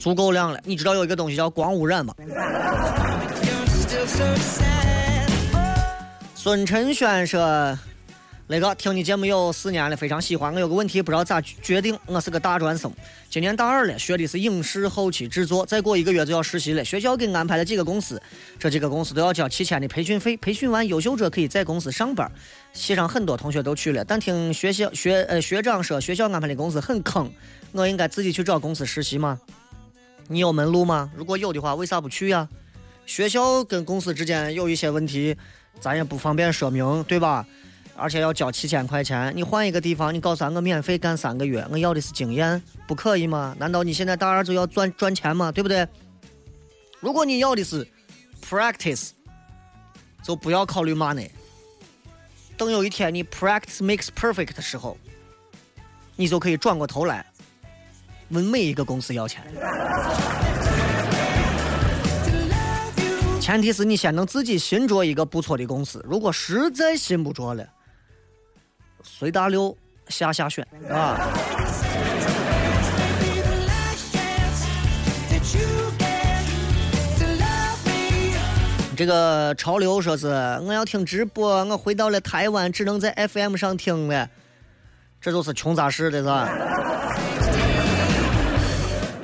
[0.01, 2.15] 足够亮了，你知道有一个东西叫光污染吗？
[6.35, 7.79] 孙晨轩说
[8.49, 10.55] ：“那个听你节目有四年了，非常喜欢。
[10.55, 11.99] 我有个问题不知道咋决定。
[12.07, 12.91] 我是个大专生，
[13.29, 16.83] 今年大二了，学的是影视后期制作，再过一个月就要实习了。
[16.83, 18.19] 学校给安排了几个公司，
[18.59, 20.35] 这几个公司都要交七千的培训费。
[20.39, 22.33] 培训完，优秀者可以在公司上班。
[22.73, 27.31] 系上很多同学都去了，但听学校学呃学长说，学校安排的公司很坑。
[27.73, 29.39] 我应该自己去找公司实习吗？”
[30.33, 31.11] 你有门路吗？
[31.17, 32.49] 如果有的话，为啥不去呀？
[33.05, 35.37] 学校跟公司之间有一些问题，
[35.81, 37.45] 咱也不方便说明，对吧？
[37.97, 43.57] 而且要交七千块钱，你换一个地方，你告诉我免费干三个月，我要的是经验，不可以吗？
[43.59, 45.51] 难道你现在大二就要赚赚钱吗？
[45.51, 45.85] 对不对？
[47.01, 47.85] 如果你要的是
[48.49, 49.11] practice，
[50.23, 51.29] 就不要考虑 money。
[52.57, 54.97] 等有一天你 practice makes perfect 的时候，
[56.15, 57.27] 你就可以转过头来
[58.31, 59.43] 问每一个公司要钱。
[63.41, 67.67] 前提是你先能自己寻着一个不错的公司，如果实在寻不着了，
[69.03, 69.77] 随大流
[70.09, 71.19] 下下选啊。
[78.97, 80.29] 这个潮流说是
[80.63, 84.29] 我要听直播，我回到了台湾，只能在 FM 上听了，
[85.21, 86.49] 这就是穷杂事的是吧？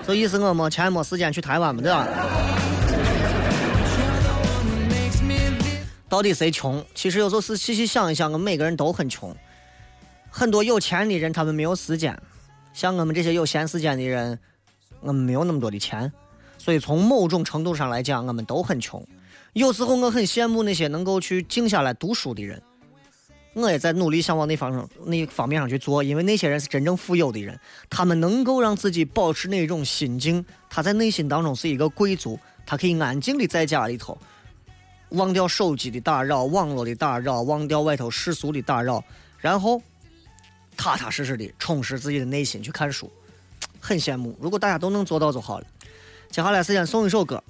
[0.06, 2.06] 这意思我没钱没时间去台湾嘛，对吧？
[6.08, 6.84] 到底谁穷？
[6.94, 9.34] 其实有时候是细细想一想，我们每个人都很穷。
[10.30, 12.16] 很多有钱的人他们没有时间，
[12.72, 14.38] 像我们这些有闲时间的人，
[15.00, 16.12] 我们没有那么多的钱，
[16.56, 19.04] 所以从某种程度上来讲，我们都很穷。
[19.54, 22.62] 有时候我很羡慕那些能够去静下来读书的人，
[23.56, 34.18] 我也在努力想往那方上那方面上去做，因为那些人是真正富有的人，他们能够让自己保持那种心境，他在内心当中是一个贵族，他可以安静的在家里头，
[35.10, 39.02] 忘掉手机的打扰、网络的打扰、忘掉外头世俗的打扰，
[39.38, 39.80] 然后
[40.76, 43.10] 踏踏实实的充实自己的内心去看书，
[43.80, 44.36] 很羡慕。
[44.38, 45.66] 如果大家都能做到就好了。
[46.28, 47.42] 接下来时间送一首歌。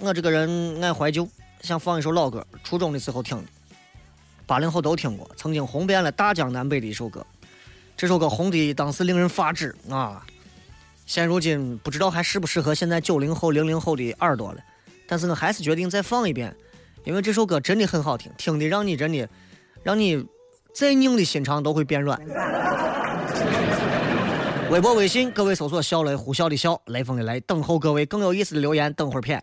[0.00, 1.28] 我这个人爱怀旧，
[1.60, 3.44] 想放一首老歌，初中的时候听的，
[4.48, 7.24] 八零后都听过，曾经红遍了大江南北的一首歌。
[7.98, 10.24] 这首歌红的当时令人发指啊！
[11.04, 14.60] 现如今不知道还适不适合现在九零后、零零后的耳朵了。
[15.06, 16.56] 但是我还是决定再放一遍，
[17.04, 19.28] 因为这首歌真的很好听，听的让你真的，
[19.82, 20.24] 让你
[20.74, 22.18] 再硬的心肠都会变软。
[24.70, 29.42] 微博、微信，各位搜索“小雷呼啸的笑，雷锋的雷”，等候各位更有意思的留言，等会儿片。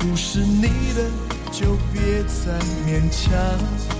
[0.00, 0.62] 不是你
[0.94, 1.10] 的
[1.52, 3.99] 就别再勉强。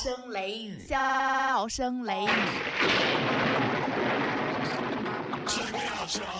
[0.00, 2.28] 声雷雨，笑声雷雨，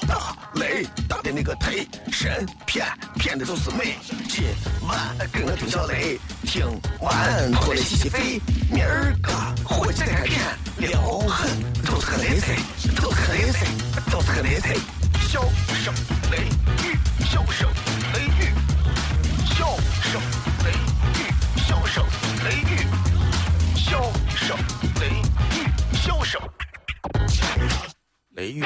[0.06, 2.86] 大雷大的那个忒神骗
[3.16, 3.96] 骗的都是美，
[4.28, 4.44] 今
[4.86, 4.96] 晚
[5.32, 6.64] 跟我听小雷，听
[7.00, 8.40] 完回来洗洗肺，
[8.70, 9.32] 明儿个
[9.64, 10.40] 回去再看片，
[10.76, 11.50] 撩狠
[11.84, 12.54] 都是个雷贼，
[13.02, 13.66] 都是个雷贼，
[14.08, 14.76] 都是个雷贼，
[15.26, 15.42] 笑
[15.74, 15.92] 声
[16.30, 16.44] 雷
[16.86, 17.68] 雨，笑声
[18.14, 18.54] 雷雨，
[19.46, 19.76] 笑
[20.12, 20.22] 声
[28.38, 28.62] 雷雨。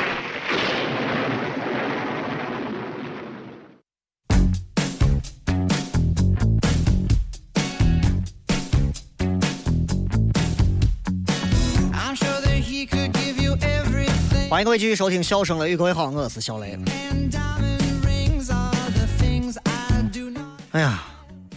[14.50, 16.78] 欢迎各位继续收听《笑声雷雨》，各位好，我是小雷。
[20.72, 21.02] 哎呀，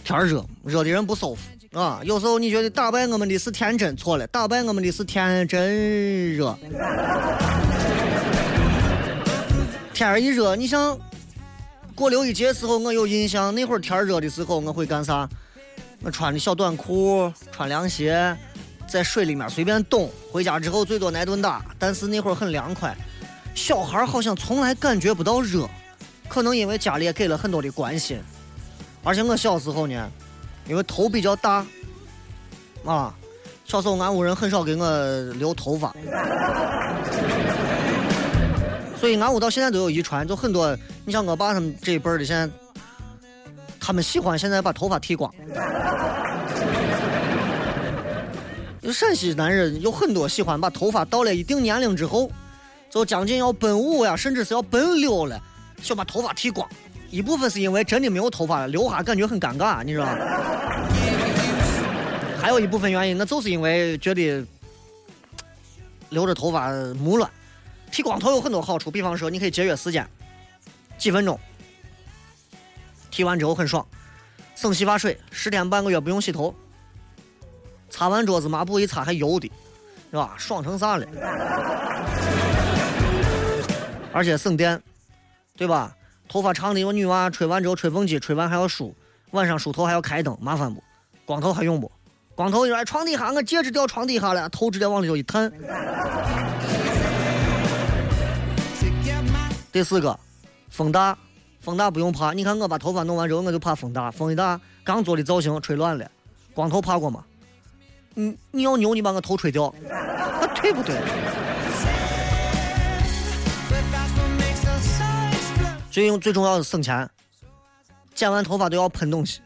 [0.02, 2.00] 天儿热，热的人不舒服啊！
[2.02, 6.58] 有时候你觉得打败我们的是天真，错了，打败我们的是天真热。
[9.96, 10.98] 天儿一热，你像
[11.94, 15.26] 过六一节时候，我有印象，那会儿天热的时候，我会干啥？
[16.02, 18.36] 我穿的小短裤，穿凉鞋。
[18.86, 22.94] 在水里面随便动，回家之后最多挨顿打，但是那会儿很凉快。
[23.54, 25.66] 小孩好像从来感觉不到热，
[26.28, 28.20] 可能因为家里也给了很多的关心。
[29.02, 30.10] 而且我小时候呢，
[30.68, 31.66] 因为头比较大，
[32.84, 33.14] 啊，
[33.64, 35.96] 小时候俺屋人很少给我留头发，
[39.06, 40.76] 所以俺屋到现在都有遗传，就很多。
[41.04, 42.50] 你像我爸他们这一辈的，现在
[43.78, 45.32] 他们喜欢现在把头发剃光。
[48.92, 52.28] 陕西男人有很多喜欢把头发到了一定年龄之后，
[52.90, 55.40] 就将近要奔五呀，甚至是要奔六了，
[55.80, 56.68] 想把头发剃光。
[57.08, 60.18] 一部分是因为真的没有头发了，留哈感觉很尴尬，你知道吗？
[62.42, 64.44] 还有一部分原因，那就是因为觉得
[66.10, 67.30] 留着头发木乱，
[67.96, 70.06] 剃光头有很多好处，比方说你可以节约时间，
[70.98, 71.40] 几分钟，
[73.10, 73.86] 剃完之后很爽，
[74.54, 76.54] 省洗发水，十天半个月不用洗头，
[77.88, 79.50] 擦完桌子抹布一擦还油的，
[80.10, 80.34] 是吧？
[80.36, 81.06] 爽成啥了？
[84.12, 84.78] 而且省电，
[85.56, 85.96] 对吧？
[86.28, 88.94] 头发长的有女娃吹完之后吹风机，吹完还要梳，
[89.30, 90.84] 晚上梳头还要开灯，麻烦不？
[91.24, 91.90] 光头还用不？
[92.34, 95.50] 光头一说床底下，我戒指掉床底下了，头直接往里头一探。
[99.76, 100.18] 第四个，
[100.70, 101.18] 风大，
[101.60, 102.32] 风大不用怕。
[102.32, 106.10] 你看我把头发弄完之后，我就怕风大，风一大，刚做的造型吹乱了。
[106.54, 107.22] 光头怕过吗？
[108.14, 110.96] 你你要牛，你把我头吹掉，啊对不对？
[115.90, 117.06] 最用最重要的省钱，
[118.14, 119.42] 剪完头发都要喷东西，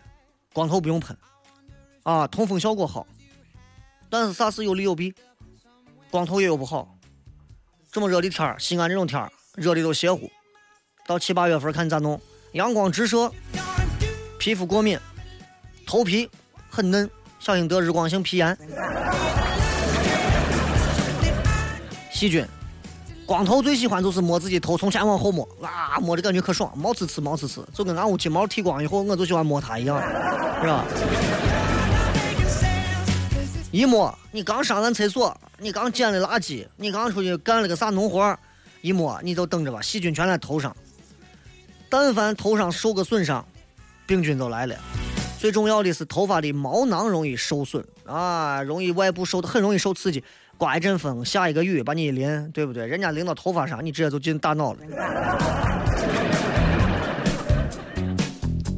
[0.53, 1.19] 光头不用喷，
[2.05, 3.05] 啊，通风效果好。
[4.09, 5.13] 但是啥事有利有弊，
[6.09, 6.97] 光头也有不好。
[7.91, 10.31] 这么热的天儿，西安这种天儿，热的都邪乎。
[11.07, 12.21] 到七八月份看你咋弄，
[12.53, 13.31] 阳光直射，
[14.39, 14.99] 皮肤过敏，
[15.87, 16.29] 头皮
[16.71, 18.57] 很嫩，小心得日光性皮炎。
[22.13, 22.47] 细菌，
[23.27, 30.01] 光头最喜欢就是摸自己头，从前往后摸，啊，摸的感觉可爽，毛刺刺，毛刺刺，就跟俺屋金毛剃光以后，我就喜欢摸它一样，
[30.61, 30.85] 是吧？
[33.73, 38.39] 一摸，你刚上完厕所，你刚捡了垃圾，你刚出去干了个啥农活儿
[38.81, 40.75] 一摸你就等着吧，细菌全在头上。
[41.89, 43.45] 但凡头上受个损伤，
[44.07, 44.77] 病菌就来了。
[45.39, 50.23] 最重要的是头发的毛囊容易受损啊，容易外部受很容易受刺激，
[50.59, 52.87] 刮一阵风，下一个雨把你淋，对不对？
[52.87, 54.81] 人家淋到头发上，你直接就进大脑了。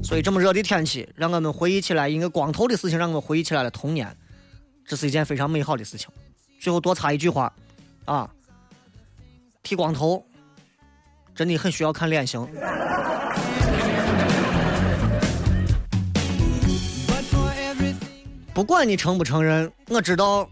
[0.04, 4.14] 所以这么热的天气，让我们回忆起来，一个光头的事情让我们回忆起来了童年，
[4.86, 6.08] 这是一件非常美好的事情。
[6.60, 7.52] 最后多插一句话，
[8.04, 8.30] 啊，
[9.62, 10.24] 剃光头
[11.34, 12.46] 真的很需要看脸型。
[18.54, 20.48] 不管你承不承认，我知道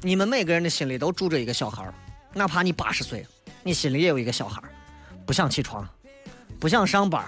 [0.00, 1.88] 你们每个人的心里都住着一个小孩，
[2.34, 3.24] 哪怕你八十岁，
[3.62, 4.60] 你心里也有一个小孩，
[5.24, 5.88] 不想起床，
[6.58, 7.24] 不想上班，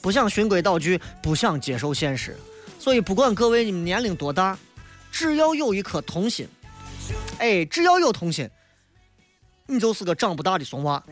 [0.00, 2.36] 不想循规蹈矩，不想接受现实。
[2.80, 4.58] 所以，不管各位你们年龄多大，
[5.12, 6.48] 只要有一颗童心，
[7.38, 8.50] 哎，只要有童心，
[9.72, 11.02] 你就是个长不大的怂娃。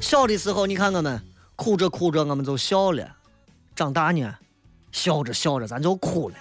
[0.00, 1.22] 小的时候，你看我们
[1.54, 3.04] 哭着哭着，我们就笑了；
[3.76, 4.34] 长大呢，
[4.90, 6.34] 笑着笑着，咱就哭了。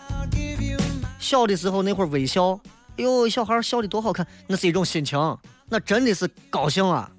[1.20, 2.60] 小的时候那会儿微笑，
[2.98, 5.38] 哎呦，小孩笑的多好看，那是一种心情，
[5.70, 7.12] 那真的是高兴啊。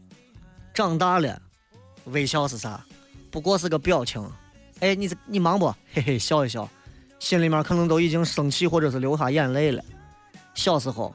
[0.74, 1.40] 长大了，
[2.06, 2.84] 微笑是啥？
[3.30, 4.20] 不过是个表情。
[4.80, 5.72] 哎，你这你忙不？
[5.92, 6.68] 嘿嘿，笑一笑，
[7.20, 9.84] 心里面可能都已经生气或者是流下眼泪了。
[10.58, 11.14] 小时候，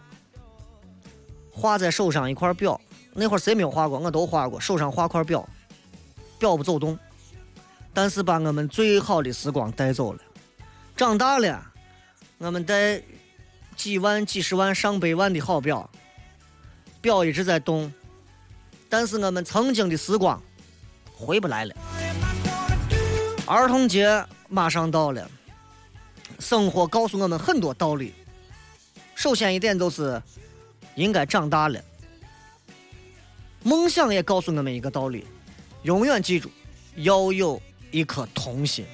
[1.51, 2.79] 画在手上一块表。
[3.13, 3.99] 那会儿谁没有画过？
[3.99, 4.57] 我都画过。
[4.57, 5.47] 手上画块表，
[6.39, 6.97] 表不走动，
[7.93, 10.19] 但是把我们最好的时光带走了。
[10.95, 11.61] 长大了，
[12.37, 13.03] 我们带
[13.75, 15.89] 几万、几十万、上百万的好表，
[17.01, 17.91] 表一直在动，
[18.87, 20.41] 但是我们曾经的时光
[21.13, 21.75] 回不来了。
[23.45, 25.29] 儿童节马上到了，
[26.39, 28.13] 生活告诉我们很多道理。
[29.15, 30.21] 首先一点就是
[30.95, 31.79] 应该长大了。
[33.63, 35.25] 梦想也告诉我们一个道理：
[35.83, 36.49] 永远记住，
[36.95, 37.61] 要有
[37.91, 38.85] 一颗童心。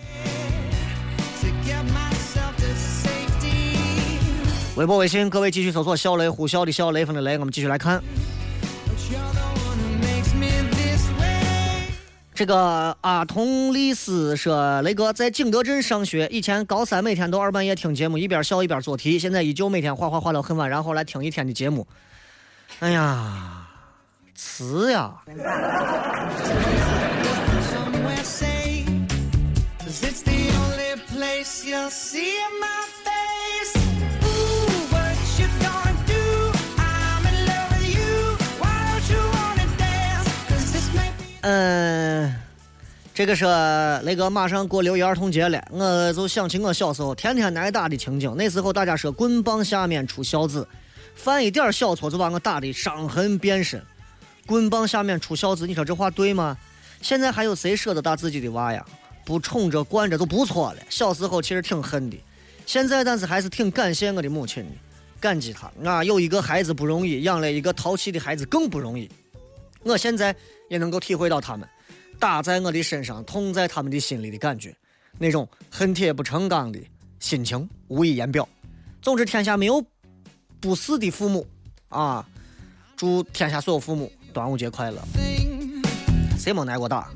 [4.76, 8.02] 微博、微信，各位继续搜索“小雷呼啸的小雷锋的雷”，我们继续来看。
[12.40, 21.86] 这个阿童丽斯说：“雷哥在景德镇上学，以前高三每天都二半夜听节目，一边笑一边做题，现在依旧每天画画画到很晚，然后来听一天的节目。
[22.80, 23.68] 哎呀！”
[24.36, 25.12] 词呀！
[41.42, 42.36] 嗯，
[43.14, 43.46] 这个是
[44.04, 48.36] 雷哥马上过六一儿童节了，我就想起我小时候天天挨打的情景。
[48.38, 50.68] 那时候大家说棍棒下面出孝子，
[51.16, 53.82] 犯一点小错就把我打的伤痕遍身。
[54.46, 56.58] 棍棒下面出孝子，你说这话对吗？
[57.02, 58.86] 现在还有谁舍得打自己的娃呀？
[59.24, 60.80] 不宠着惯着就不错了。
[60.90, 62.18] 小时候其实挺恨的，
[62.66, 64.72] 现在但是还是挺感谢我的母亲的，
[65.22, 66.04] 感激她啊！
[66.04, 69.10] 有一个孩子不容易，养了一个淘气的孩子更不容易。
[69.84, 70.36] 我现在
[70.70, 71.68] 也能够体会到他们
[72.20, 74.76] 打在我的身上，痛在他们的心里的感觉，
[75.18, 76.80] 那种恨铁不成钢的
[77.20, 78.48] 心情无以言表。
[79.02, 79.84] 总之，天下没有
[80.60, 81.48] 不死的父母
[81.88, 82.28] 啊！
[82.98, 85.02] 祝天下所有父母端午节快乐！
[86.38, 87.10] 谁没挨过打？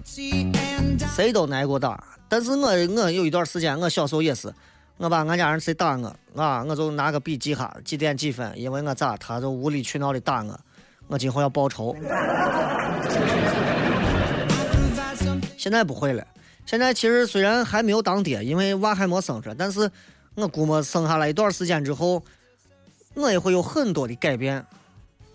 [1.14, 2.02] 谁都挨过打。
[2.30, 4.54] 但是我我有一段时间，我小时候也是，
[4.96, 10.58] 我把俺家人谁打我啊，我就拿个笔记下几点几分，因为我咋他就无理取闹的打我，
[11.14, 11.96] 我今后要报仇。
[15.56, 16.26] 现在不会了，
[16.66, 19.88] 现在其实虽然还没有当爹，因为娃还没生出来，但是
[20.34, 22.24] 我估摸生下来一段时间之后，
[23.14, 24.66] 我也会有很多的改变，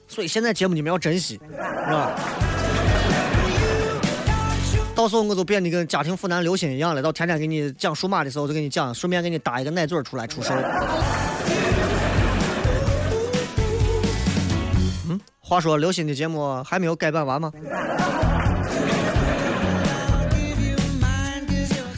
[0.08, 1.40] 所以现在节目你们要珍惜，是
[1.92, 2.18] 吧？
[4.96, 10.52] 到时候我就变得跟家庭妇男刘鑫一样了，到天天给你讲数码的时候就给你讲，顺便给你搭一个奶嘴出来出售。
[15.48, 17.50] 话说刘鑫的节目还没有改版完吗？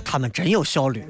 [0.04, 1.04] 他们真有效率。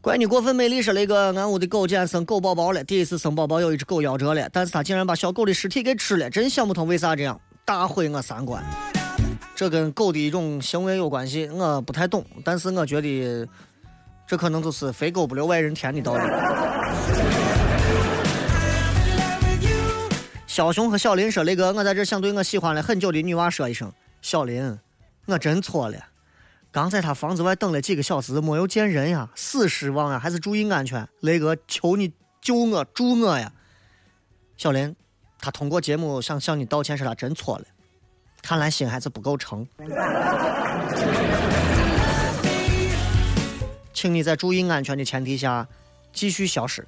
[0.00, 8.64] 怪你过分美丽说那个俺屋的狗竟然生狗宝宝了，第一次生宝宝有一只狗夭折了，但是它竟然把小狗的尸体给吃了，真想不通为啥这样，大毁我三观。
[9.54, 13.46] 这跟狗的一种行为有关系，我不太懂，但是我觉得
[14.30, 16.22] 这可能就是肥狗不留外人田的道理。
[20.46, 24.78] 小熊和小林说：“雷哥，我在这想对我喜欢了很久的女娃说一声，小林，
[25.26, 25.96] 我真错了。
[26.70, 31.08] 刚在他房子外等了几个小时，没有见人呀，死失望呀，还是注意安全。
[31.22, 33.50] 雷哥，求你救我，助我呀！
[34.56, 34.94] 小林，
[35.40, 37.64] 他通过节目想向你道歉，说他真错了，
[38.40, 39.66] 看来心还是不够诚。
[44.00, 45.68] 请你在注意安全的前提下，
[46.10, 46.82] 继续消失。”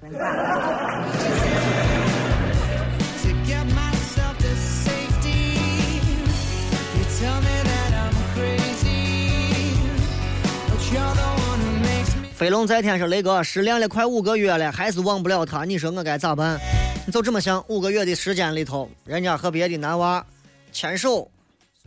[12.34, 16.58] 飞龙在天说：“雷哥，失恋了快五个月了，还是忘不了他，你说我该咋办？
[17.04, 20.24] 你就这么想，五个月的时间里头，人家和别的男娃
[20.72, 21.30] 牵手、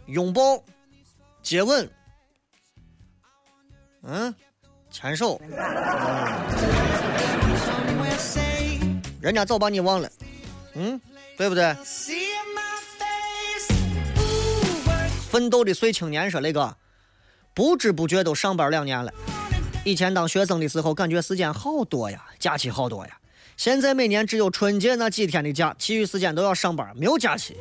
[0.06, 0.64] 拥抱、
[1.42, 1.90] 接吻，
[4.04, 4.32] 嗯，
[4.96, 5.41] 牵手，
[9.20, 10.10] 人家早把你忘了，
[10.76, 11.02] 嗯，
[11.38, 11.76] 对不对？”
[15.30, 16.78] 奋斗的碎青年说：“那个，
[17.54, 19.12] 不知不觉都上班两年了。”
[19.84, 23.18] 以前当学生的时候，感觉时间好多呀，假期好多呀。
[23.58, 27.58] 现在每年只有春节那几天的假，其余时间都要上班，没有假期。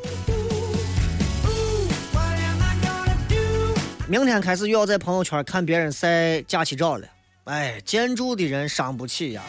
[4.07, 7.09] 明天开始又要在朋友圈看别人晒假期照了。
[7.45, 9.42] 哎，建筑的人伤不起呀，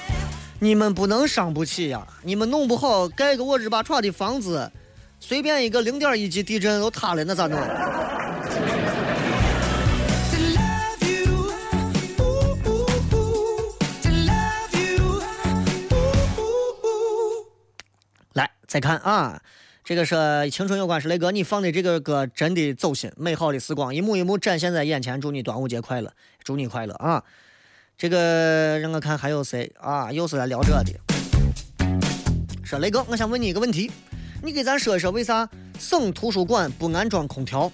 [0.59, 4.69] 你们不能伤不起呀，你们弄不好盖个我日巴欻的房子，
[5.21, 7.57] 随便一个零点一级地震都塌了，那咋弄？
[18.33, 19.41] 来再看啊，
[19.85, 25.21] 这个是青春有关是雷哥，你放的这个歌真的走心，美好的时光一幕一幕展现在眼前。
[25.21, 26.11] 祝你端午节快乐，
[26.43, 27.23] 祝你快乐啊！
[27.97, 30.11] 这个让我看还有谁啊？
[30.11, 30.91] 又是来聊这的。
[32.63, 33.89] 说雷哥，我想问你一个问题，
[34.43, 35.47] 你给咱说一说为啥
[35.79, 37.71] 省图书馆不安装空调？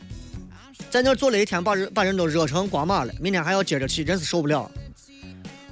[0.91, 4.69] 在那坐了一天，把人把人都热成光马了，明天还要接着去，真是受不了。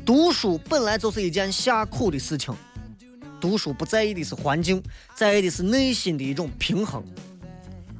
[0.03, 2.51] 读书本来就是一件下苦的事情。
[3.39, 4.81] 读书不在意的是环境，
[5.13, 7.03] 在意的是内心的一种平衡。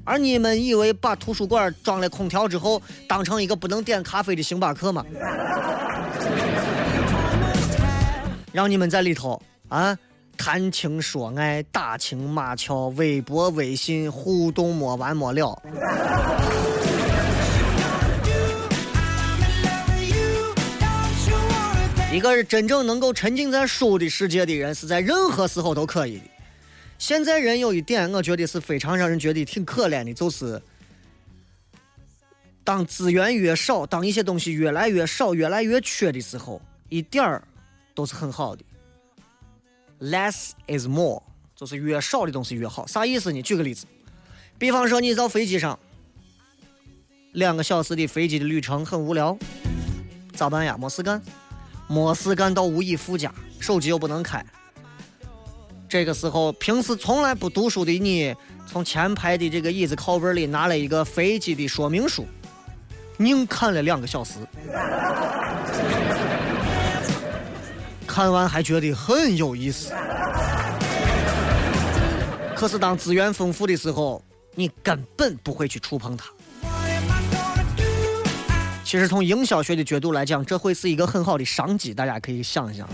[0.10, 5.06] 而你们以为把图书馆装了空调之后，当成一个不能点咖啡的星巴克吗？
[8.52, 9.96] 让你们在里头啊，
[10.36, 15.62] 谈情说爱、打情骂俏、微博、微信互动没完没了。
[22.12, 26.24] 一个真正能够沉浸在书的世界的人，是在任何时候都可以的。
[27.00, 30.62] 现在人有一点，我觉得是非常让人觉得挺可怜的，就是
[32.64, 37.42] 当资源越少，当一些东西越来越少、越来越缺的时候，一点儿
[37.96, 38.64] 都是很好的。
[40.02, 41.24] Less is more，
[41.56, 42.86] 就是越少的东西越好。
[42.86, 43.42] 啥意思呢？
[43.42, 43.86] 举个例子，
[44.58, 45.80] 比方说你到飞机上，
[47.32, 49.38] 两个小时的飞机的旅程很无聊，
[50.34, 50.78] 咋办呀？
[50.78, 51.22] 没事干。
[51.88, 54.46] 没事干到无以复加，手机又不能开。
[55.90, 58.36] 这个时候，平时从来不读书的你，
[58.68, 62.28] 从前排的这个椅子靠背里拿了一个飞机的说明书，
[63.18, 64.36] 硬看了两个小时，
[68.06, 69.92] 看完还觉得很有意思。
[72.56, 74.24] 可是当资源丰富的时候，
[74.54, 76.26] 你根本不会去触碰它。
[78.84, 82.88] 其实从营销学的角度来讲，这会是一个很好的商机，大家可以想一想。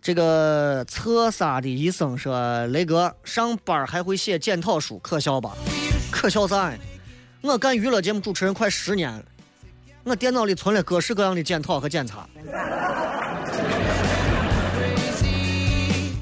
[0.00, 5.56] 这个测杀的医生说：“雷哥上班还会写检讨书，可笑吧？
[6.10, 6.78] 可笑啥呀？
[7.42, 9.24] 我干娱乐节目主持人快十年了，
[10.04, 12.28] 我电脑里存了各式各样的检讨和检查。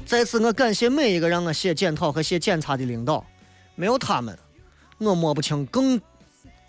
[0.05, 3.23] 在此，我感谢每一个让我写检讨和写检查的领导，
[3.75, 4.37] 没有他们，
[4.97, 6.01] 我摸不清更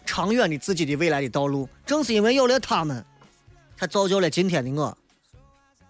[0.05, 1.69] 长远的自己的未来的道路。
[1.87, 3.05] 正是因为有了他们，
[3.77, 4.97] 才造就了今天的我。”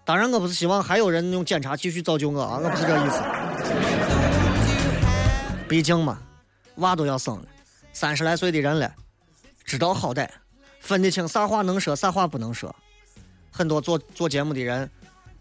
[0.09, 3.21] 当然，我不是希望还有人用检查继续造就我啊， 我不是这意思。
[5.67, 6.19] 毕竟嘛，
[6.77, 7.43] 娃都要生了，
[7.93, 8.91] 三十来岁的人了，
[9.63, 10.27] 知道好歹，
[10.79, 12.75] 分得清啥话能说，啥话不能说。
[13.51, 14.89] 很多做做节目的人，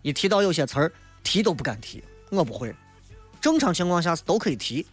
[0.02, 0.92] 一提到有些词儿，
[1.22, 2.04] 提都不敢提。
[2.28, 2.74] 我不会，
[3.40, 4.86] 正常情况下是都可以提，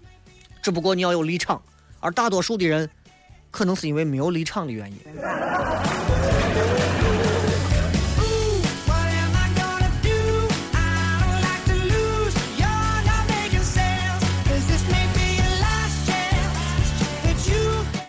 [0.62, 1.62] 只不过你要有立场。
[2.00, 2.90] 而大多数的人，
[3.52, 5.00] 可能是因为没有立场的原因。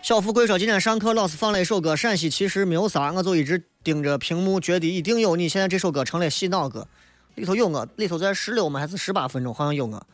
[0.06, 5.48] 小富贵说：“今天上课老师放了一首歌，陕西其实没有啥，我就一直盯着屏幕，觉得一定有你。
[5.48, 6.86] 现在这首歌成了洗脑歌，
[7.34, 8.78] 里头有我，里头在十六吗？
[8.78, 9.52] 还是十八分钟？
[9.52, 10.06] 好像有我。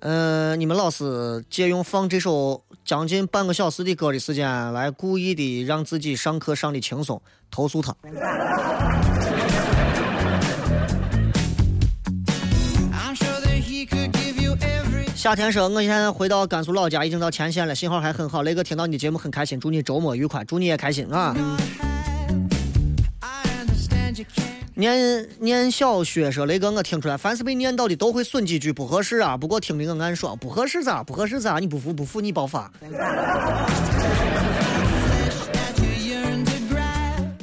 [0.00, 7.96] 嗯，你们老师借用放这首将近半个小时的歌的时间，来故意的让自己上课上的轻松，投诉他。”
[15.24, 18.42] 夏天说：“我现在回到甘肃老家，已经到前线了，信号还很好。
[18.42, 21.34] 雷哥听到你的节目很开心，祝你周末愉快，祝你也开心啊！”
[24.74, 29.34] 念念小学说：“雷哥，我听出来，凡是被念到的都会损几句，不合适啊。
[29.34, 31.02] 不过听的我暗爽，不合适咋？
[31.02, 31.58] 不合适咋？
[31.58, 32.70] 你不服不服你爆发。”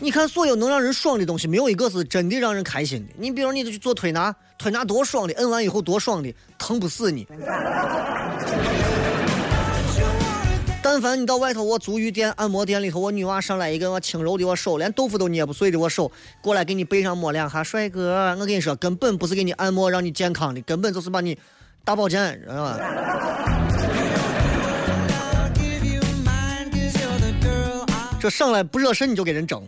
[0.04, 3.14] 你看，所有能让人爽的东西，没有一个是真的让人开心的。
[3.18, 7.28] 你比如，你就去做推拿，推拿多爽的，摁完以后多爽的，疼不死你。
[10.82, 21.38] 但凡你到外头，我足浴店、按摩店里头，我女娃上来一个我轻柔的我手，连豆腐都捏不碎的我手，过来给你背上摸两下，帅哥，我跟你说，根本不是给你按摩让你健康的，根本就是把你
[21.86, 22.80] 打保健，知道吧？
[28.22, 29.68] 这上来不惹事你就给人整。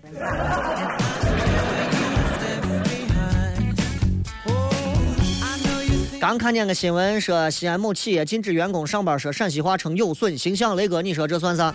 [6.19, 10.75] 刚看见个新闻说，西安某企业禁止员工上班说陕西话称有损形象。
[10.75, 11.73] 雷哥，你说这算啥？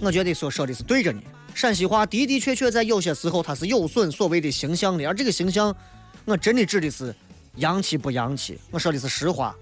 [0.00, 1.20] 我觉得说说的是对着呢。
[1.54, 5.76] 陕西话的的确确在有些时候它是有损所谓的形象的，而这个形象，
[6.24, 7.14] 我真的指的是
[7.56, 8.58] 洋气不洋气。
[8.70, 9.54] 我说的是实话。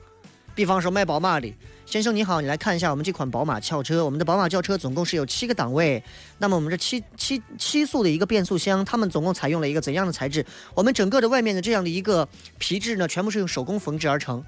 [0.59, 1.54] 比方说卖宝马的。
[1.86, 4.04] 先生你好，你来看一下我们这款宝马轿车。
[4.04, 6.02] 我们的宝马轿车总共是有七个档位。
[6.36, 10.44] 那么我们这七七七速的一个变速箱，它们总共采用了一个怎样的材质？
[10.74, 12.28] 我们整个的外面的这样的一个
[12.59, 14.42] 皮质呢，全部是用手工缝制而成。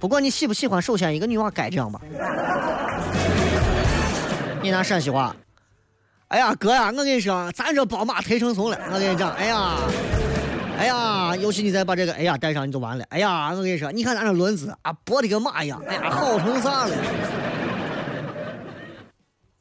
[0.00, 2.00] 不管你喜不喜欢，首先一个女娃该这样吧。
[4.60, 5.36] 你拿陕西话，
[6.26, 8.76] 哎呀哥呀，我跟你说，咱这宝马忒成怂了。
[8.92, 9.78] 我跟你讲，哎呀。
[10.78, 13.04] 哎呀，尤其你再把这个哎呀带上，你就完了。
[13.08, 15.82] 哎呀，我跟你说，你看咱这轮子啊，簸的跟马一样。
[15.88, 16.96] 哎呀，好成啥了？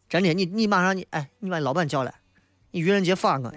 [0.07, 2.13] 真的，你你马上你哎，你把你老板叫来，
[2.69, 3.51] 你愚人节发我。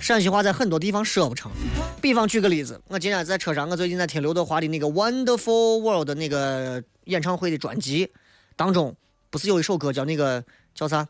[0.00, 1.52] 陕西话在很多地方说不成。
[2.00, 8.10] 比方举个例子，我今天在车上，我最近在听刘德华的那个《Wonderful World》的那个演唱会的专辑
[8.56, 8.92] 当中，
[9.30, 10.42] 不是有一首歌叫那个
[10.74, 11.06] 叫啥？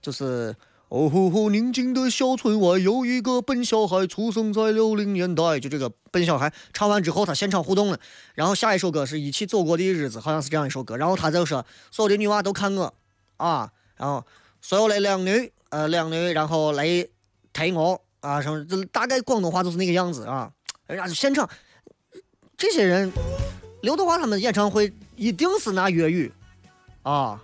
[0.00, 0.56] 就是。
[0.94, 1.50] 哦吼吼！
[1.50, 5.58] 宁静的小村外有一个笨小孩，出生在六零年代。
[5.58, 7.98] 就这个笨小孩唱完之后，他现场互动了。
[8.36, 10.96] 然后下一首歌是一起走过的日子，好像是这样一首歌。
[10.96, 12.94] 然后他就说：“所有的女娃都看我
[13.38, 13.68] 啊！”
[13.98, 14.24] 然后
[14.60, 16.86] 所有的靓女，呃，靓女，然后来
[17.52, 18.40] 睇我啊！
[18.40, 18.64] 什么？
[18.92, 20.48] 大概广东话就是那个样子啊！
[20.86, 21.50] 人家就现场，
[22.56, 23.12] 这些人，
[23.82, 26.32] 刘德华他们演唱会一定是拿粤语
[27.02, 27.42] 啊！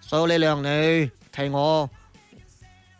[0.00, 1.90] 所有的靓女睇我。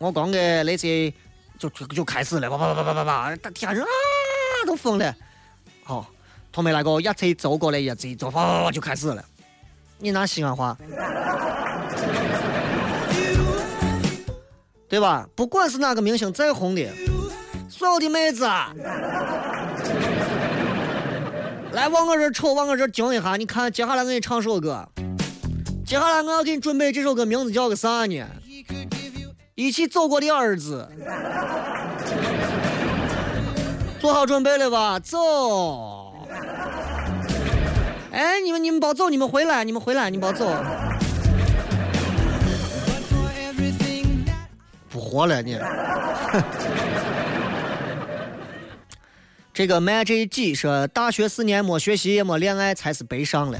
[0.03, 1.09] 我光给那些
[1.57, 3.87] 就就就开始了，叭叭叭叭叭叭，底下人啊
[4.67, 5.15] 都疯了。
[5.81, 6.05] 好，
[6.51, 9.23] 同没那个一车走过来一子，就叭叭叭就开始了。
[9.99, 10.77] 你拿西安话，
[14.89, 15.25] 对吧？
[15.35, 16.85] 不管是哪个明星再红的，
[17.69, 18.43] 所有的妹子，
[21.71, 23.37] 来往我这瞅，往我这惊一下。
[23.37, 24.85] 你看，接下来我给你唱首歌。
[25.85, 28.25] 接下来我要给你准备这首歌，名字叫个啥呢？
[29.55, 30.89] 一起走过的儿子，
[33.99, 34.99] 做好准备了吧？
[34.99, 36.11] 走！
[38.11, 40.51] 哎，你们你们别走，你们回来，你们回来，你们别走。
[44.89, 45.59] 不活了你。
[49.53, 53.59] 这个 Magic G 说，大学四年没学习也没恋爱才是悲伤了。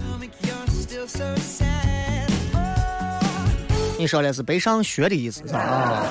[3.97, 5.59] 你说的是北上学的意思是吧？
[5.59, 6.07] 啊。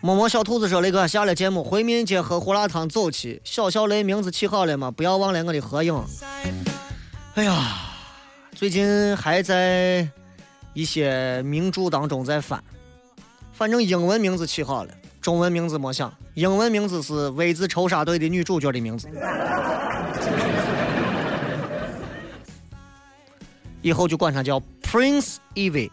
[0.00, 3.40] 摸摸小兔子说：“雷哥下了节目，回民街喝胡辣汤走起。
[3.44, 4.90] 小小雷名字起好了吗？
[4.90, 6.04] 不要忘了我的合影。
[7.34, 7.78] 哎呀，
[8.52, 10.08] 最近还在
[10.74, 12.60] 一些名著当中在翻，
[13.52, 16.12] 反正英文名字起好了，中文名字没想。
[16.34, 19.06] 英文名字是《V 字仇杀队》的女主角的名字。
[23.82, 25.90] 以后就管他叫 Prince Evie。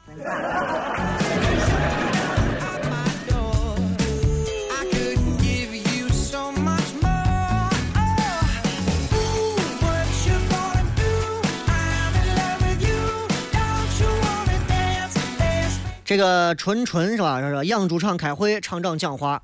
[16.05, 17.39] 这个纯纯是吧？
[17.39, 19.43] 说养猪场开会，厂长讲话。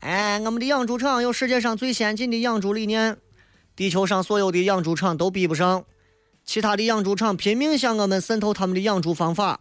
[0.00, 3.16] 哎，我们的养猪场有世界上最先进的养猪理念，
[3.76, 5.84] 地球上所有的养猪场都比不上。
[6.44, 9.60] 其他的养猪场拼命向我们渗透他们的养猪方法，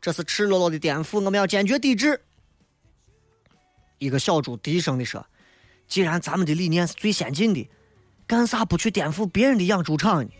[0.00, 2.20] 这是赤裸裸的颠覆，我们要坚决抵制。
[3.98, 5.24] 一个小猪低声的说
[5.88, 7.68] ：“既然咱们的理念是最先进的，
[8.26, 10.30] 干啥不去颠覆别人的养猪场呢？”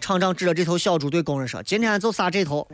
[0.00, 2.66] 厂长指着这头小猪对工人说：“今天就杀这头。”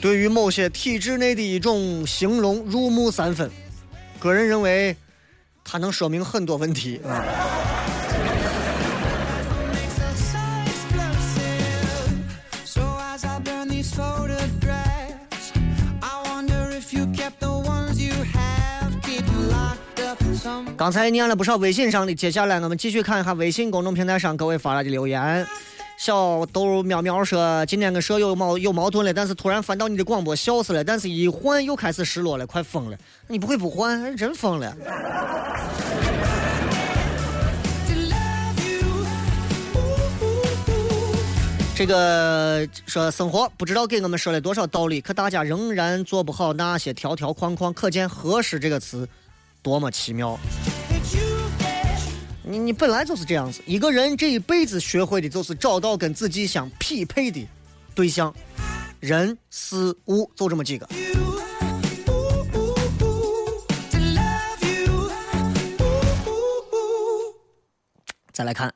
[0.00, 3.50] 对于某些体制内的一种形容入木三分，
[4.20, 4.94] 个人认为，
[5.64, 7.24] 它能说明很多问题啊。
[20.76, 25.46] 刚才念了不少微信上的，接下来我们继续看一下微信公众平台上各位发来的留言。
[25.96, 32.98] 小豆喵喵说：“今天跟舍友矛有矛盾了，但是突然翻到你的广播笑死了，但是一换又开始失落了，快疯了！
[33.28, 34.76] 你不会不换，真疯了。”
[41.76, 49.08] 这个说生活不知道给我们说了多少道理，可大家仍然做不好那些条条框框，可见“合适”这个词
[49.62, 50.38] 多么奇妙。
[52.58, 57.46] 你本来就是这样子，一个人这一辈子学会的就是找到跟自己相匹配的
[57.94, 58.34] 对象，
[59.00, 60.88] 人事物就这么几个。
[68.32, 68.74] 再来看，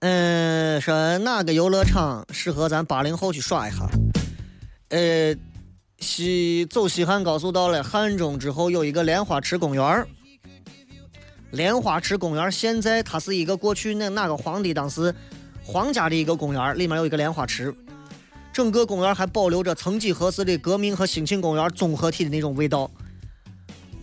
[0.00, 3.88] 嗯，说哪个游乐场适合咱八零后去耍一下？
[4.88, 5.34] 呃，
[5.98, 10.06] 西走西汉高速到了汉中之后，有一个莲花池公园。
[11.52, 15.14] 莲花池公园现在它是一个过去那哪个皇帝当时
[15.64, 17.74] 皇家的一个公园，里面有一个莲花池，
[18.52, 22.90] 整个公园还保留着曾几何时的革命和兴庆公园综合体的那种味道。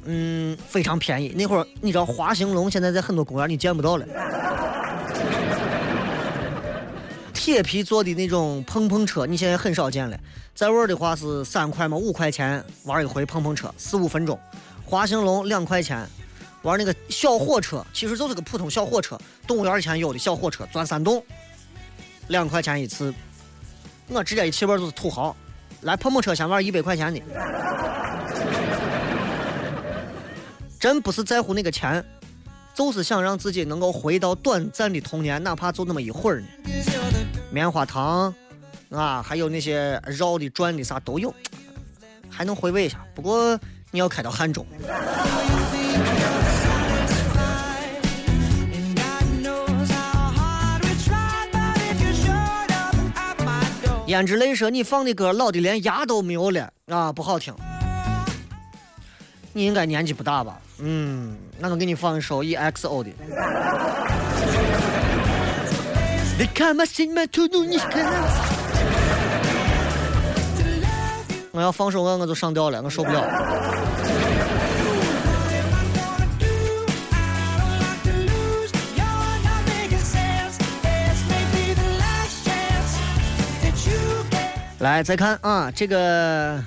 [0.06, 1.34] 嗯，非常便宜。
[1.38, 4.06] 那会儿你知道滑行龙现在在很多公园你见不到了，
[7.34, 10.20] 铁皮做的那种碰碰车你现在很少见了。
[10.54, 14.38] 在玩的话是三块嘛，五块钱玩一回碰碰车，四五分钟。
[14.86, 16.06] 滑行龙两块钱。
[16.64, 19.18] 玩那个小火车，其实就是个普通小火车。
[19.46, 21.24] 动物园以前有的小火车，钻山洞，
[22.30, 23.14] 两块钱一次。
[24.08, 25.36] 我直接一气味就是土豪。
[25.82, 27.20] 来碰碰车先玩一百块钱的，
[30.80, 32.02] 真不是在乎那个钱，
[32.74, 36.48] 就是想让自己能够回到短暂的童年，哪怕就那么一会儿呢。
[37.52, 38.34] 棉花糖
[38.92, 41.36] 啊，还有那些绕的转的啥都有，
[42.30, 43.06] 还能回味一下。
[43.14, 43.60] 不过
[43.92, 44.66] 你要开到汉中。
[54.06, 57.56] 胭脂泪说：“你放的歌老的连牙都没有了啊，不好听。
[59.54, 60.60] 你应该年纪不大吧？
[60.80, 63.12] 嗯，那我给你放一首 EXO 的。
[71.52, 73.24] 我要放首歌，我就上吊了，我受不了。”
[84.84, 86.62] 来，再看啊，这个，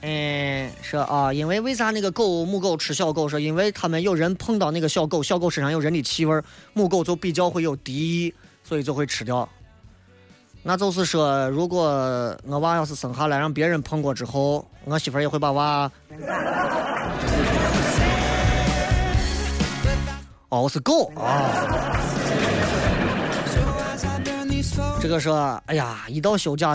[0.00, 3.28] 嗯，说啊，因为为啥那个狗母狗吃小狗？
[3.28, 8.34] 说因为他们有人碰到那个小狗，小狗身上有人的气味，母狗就比较会有敌意，
[8.64, 9.46] 所以就会吃掉。
[10.62, 15.92] 那就是说，如果我娃要是生下来让别人碰过之后，我媳妇也会把娃。
[20.48, 21.50] 哦，是狗啊。
[25.00, 26.70] 这个说，哎呀，一到休假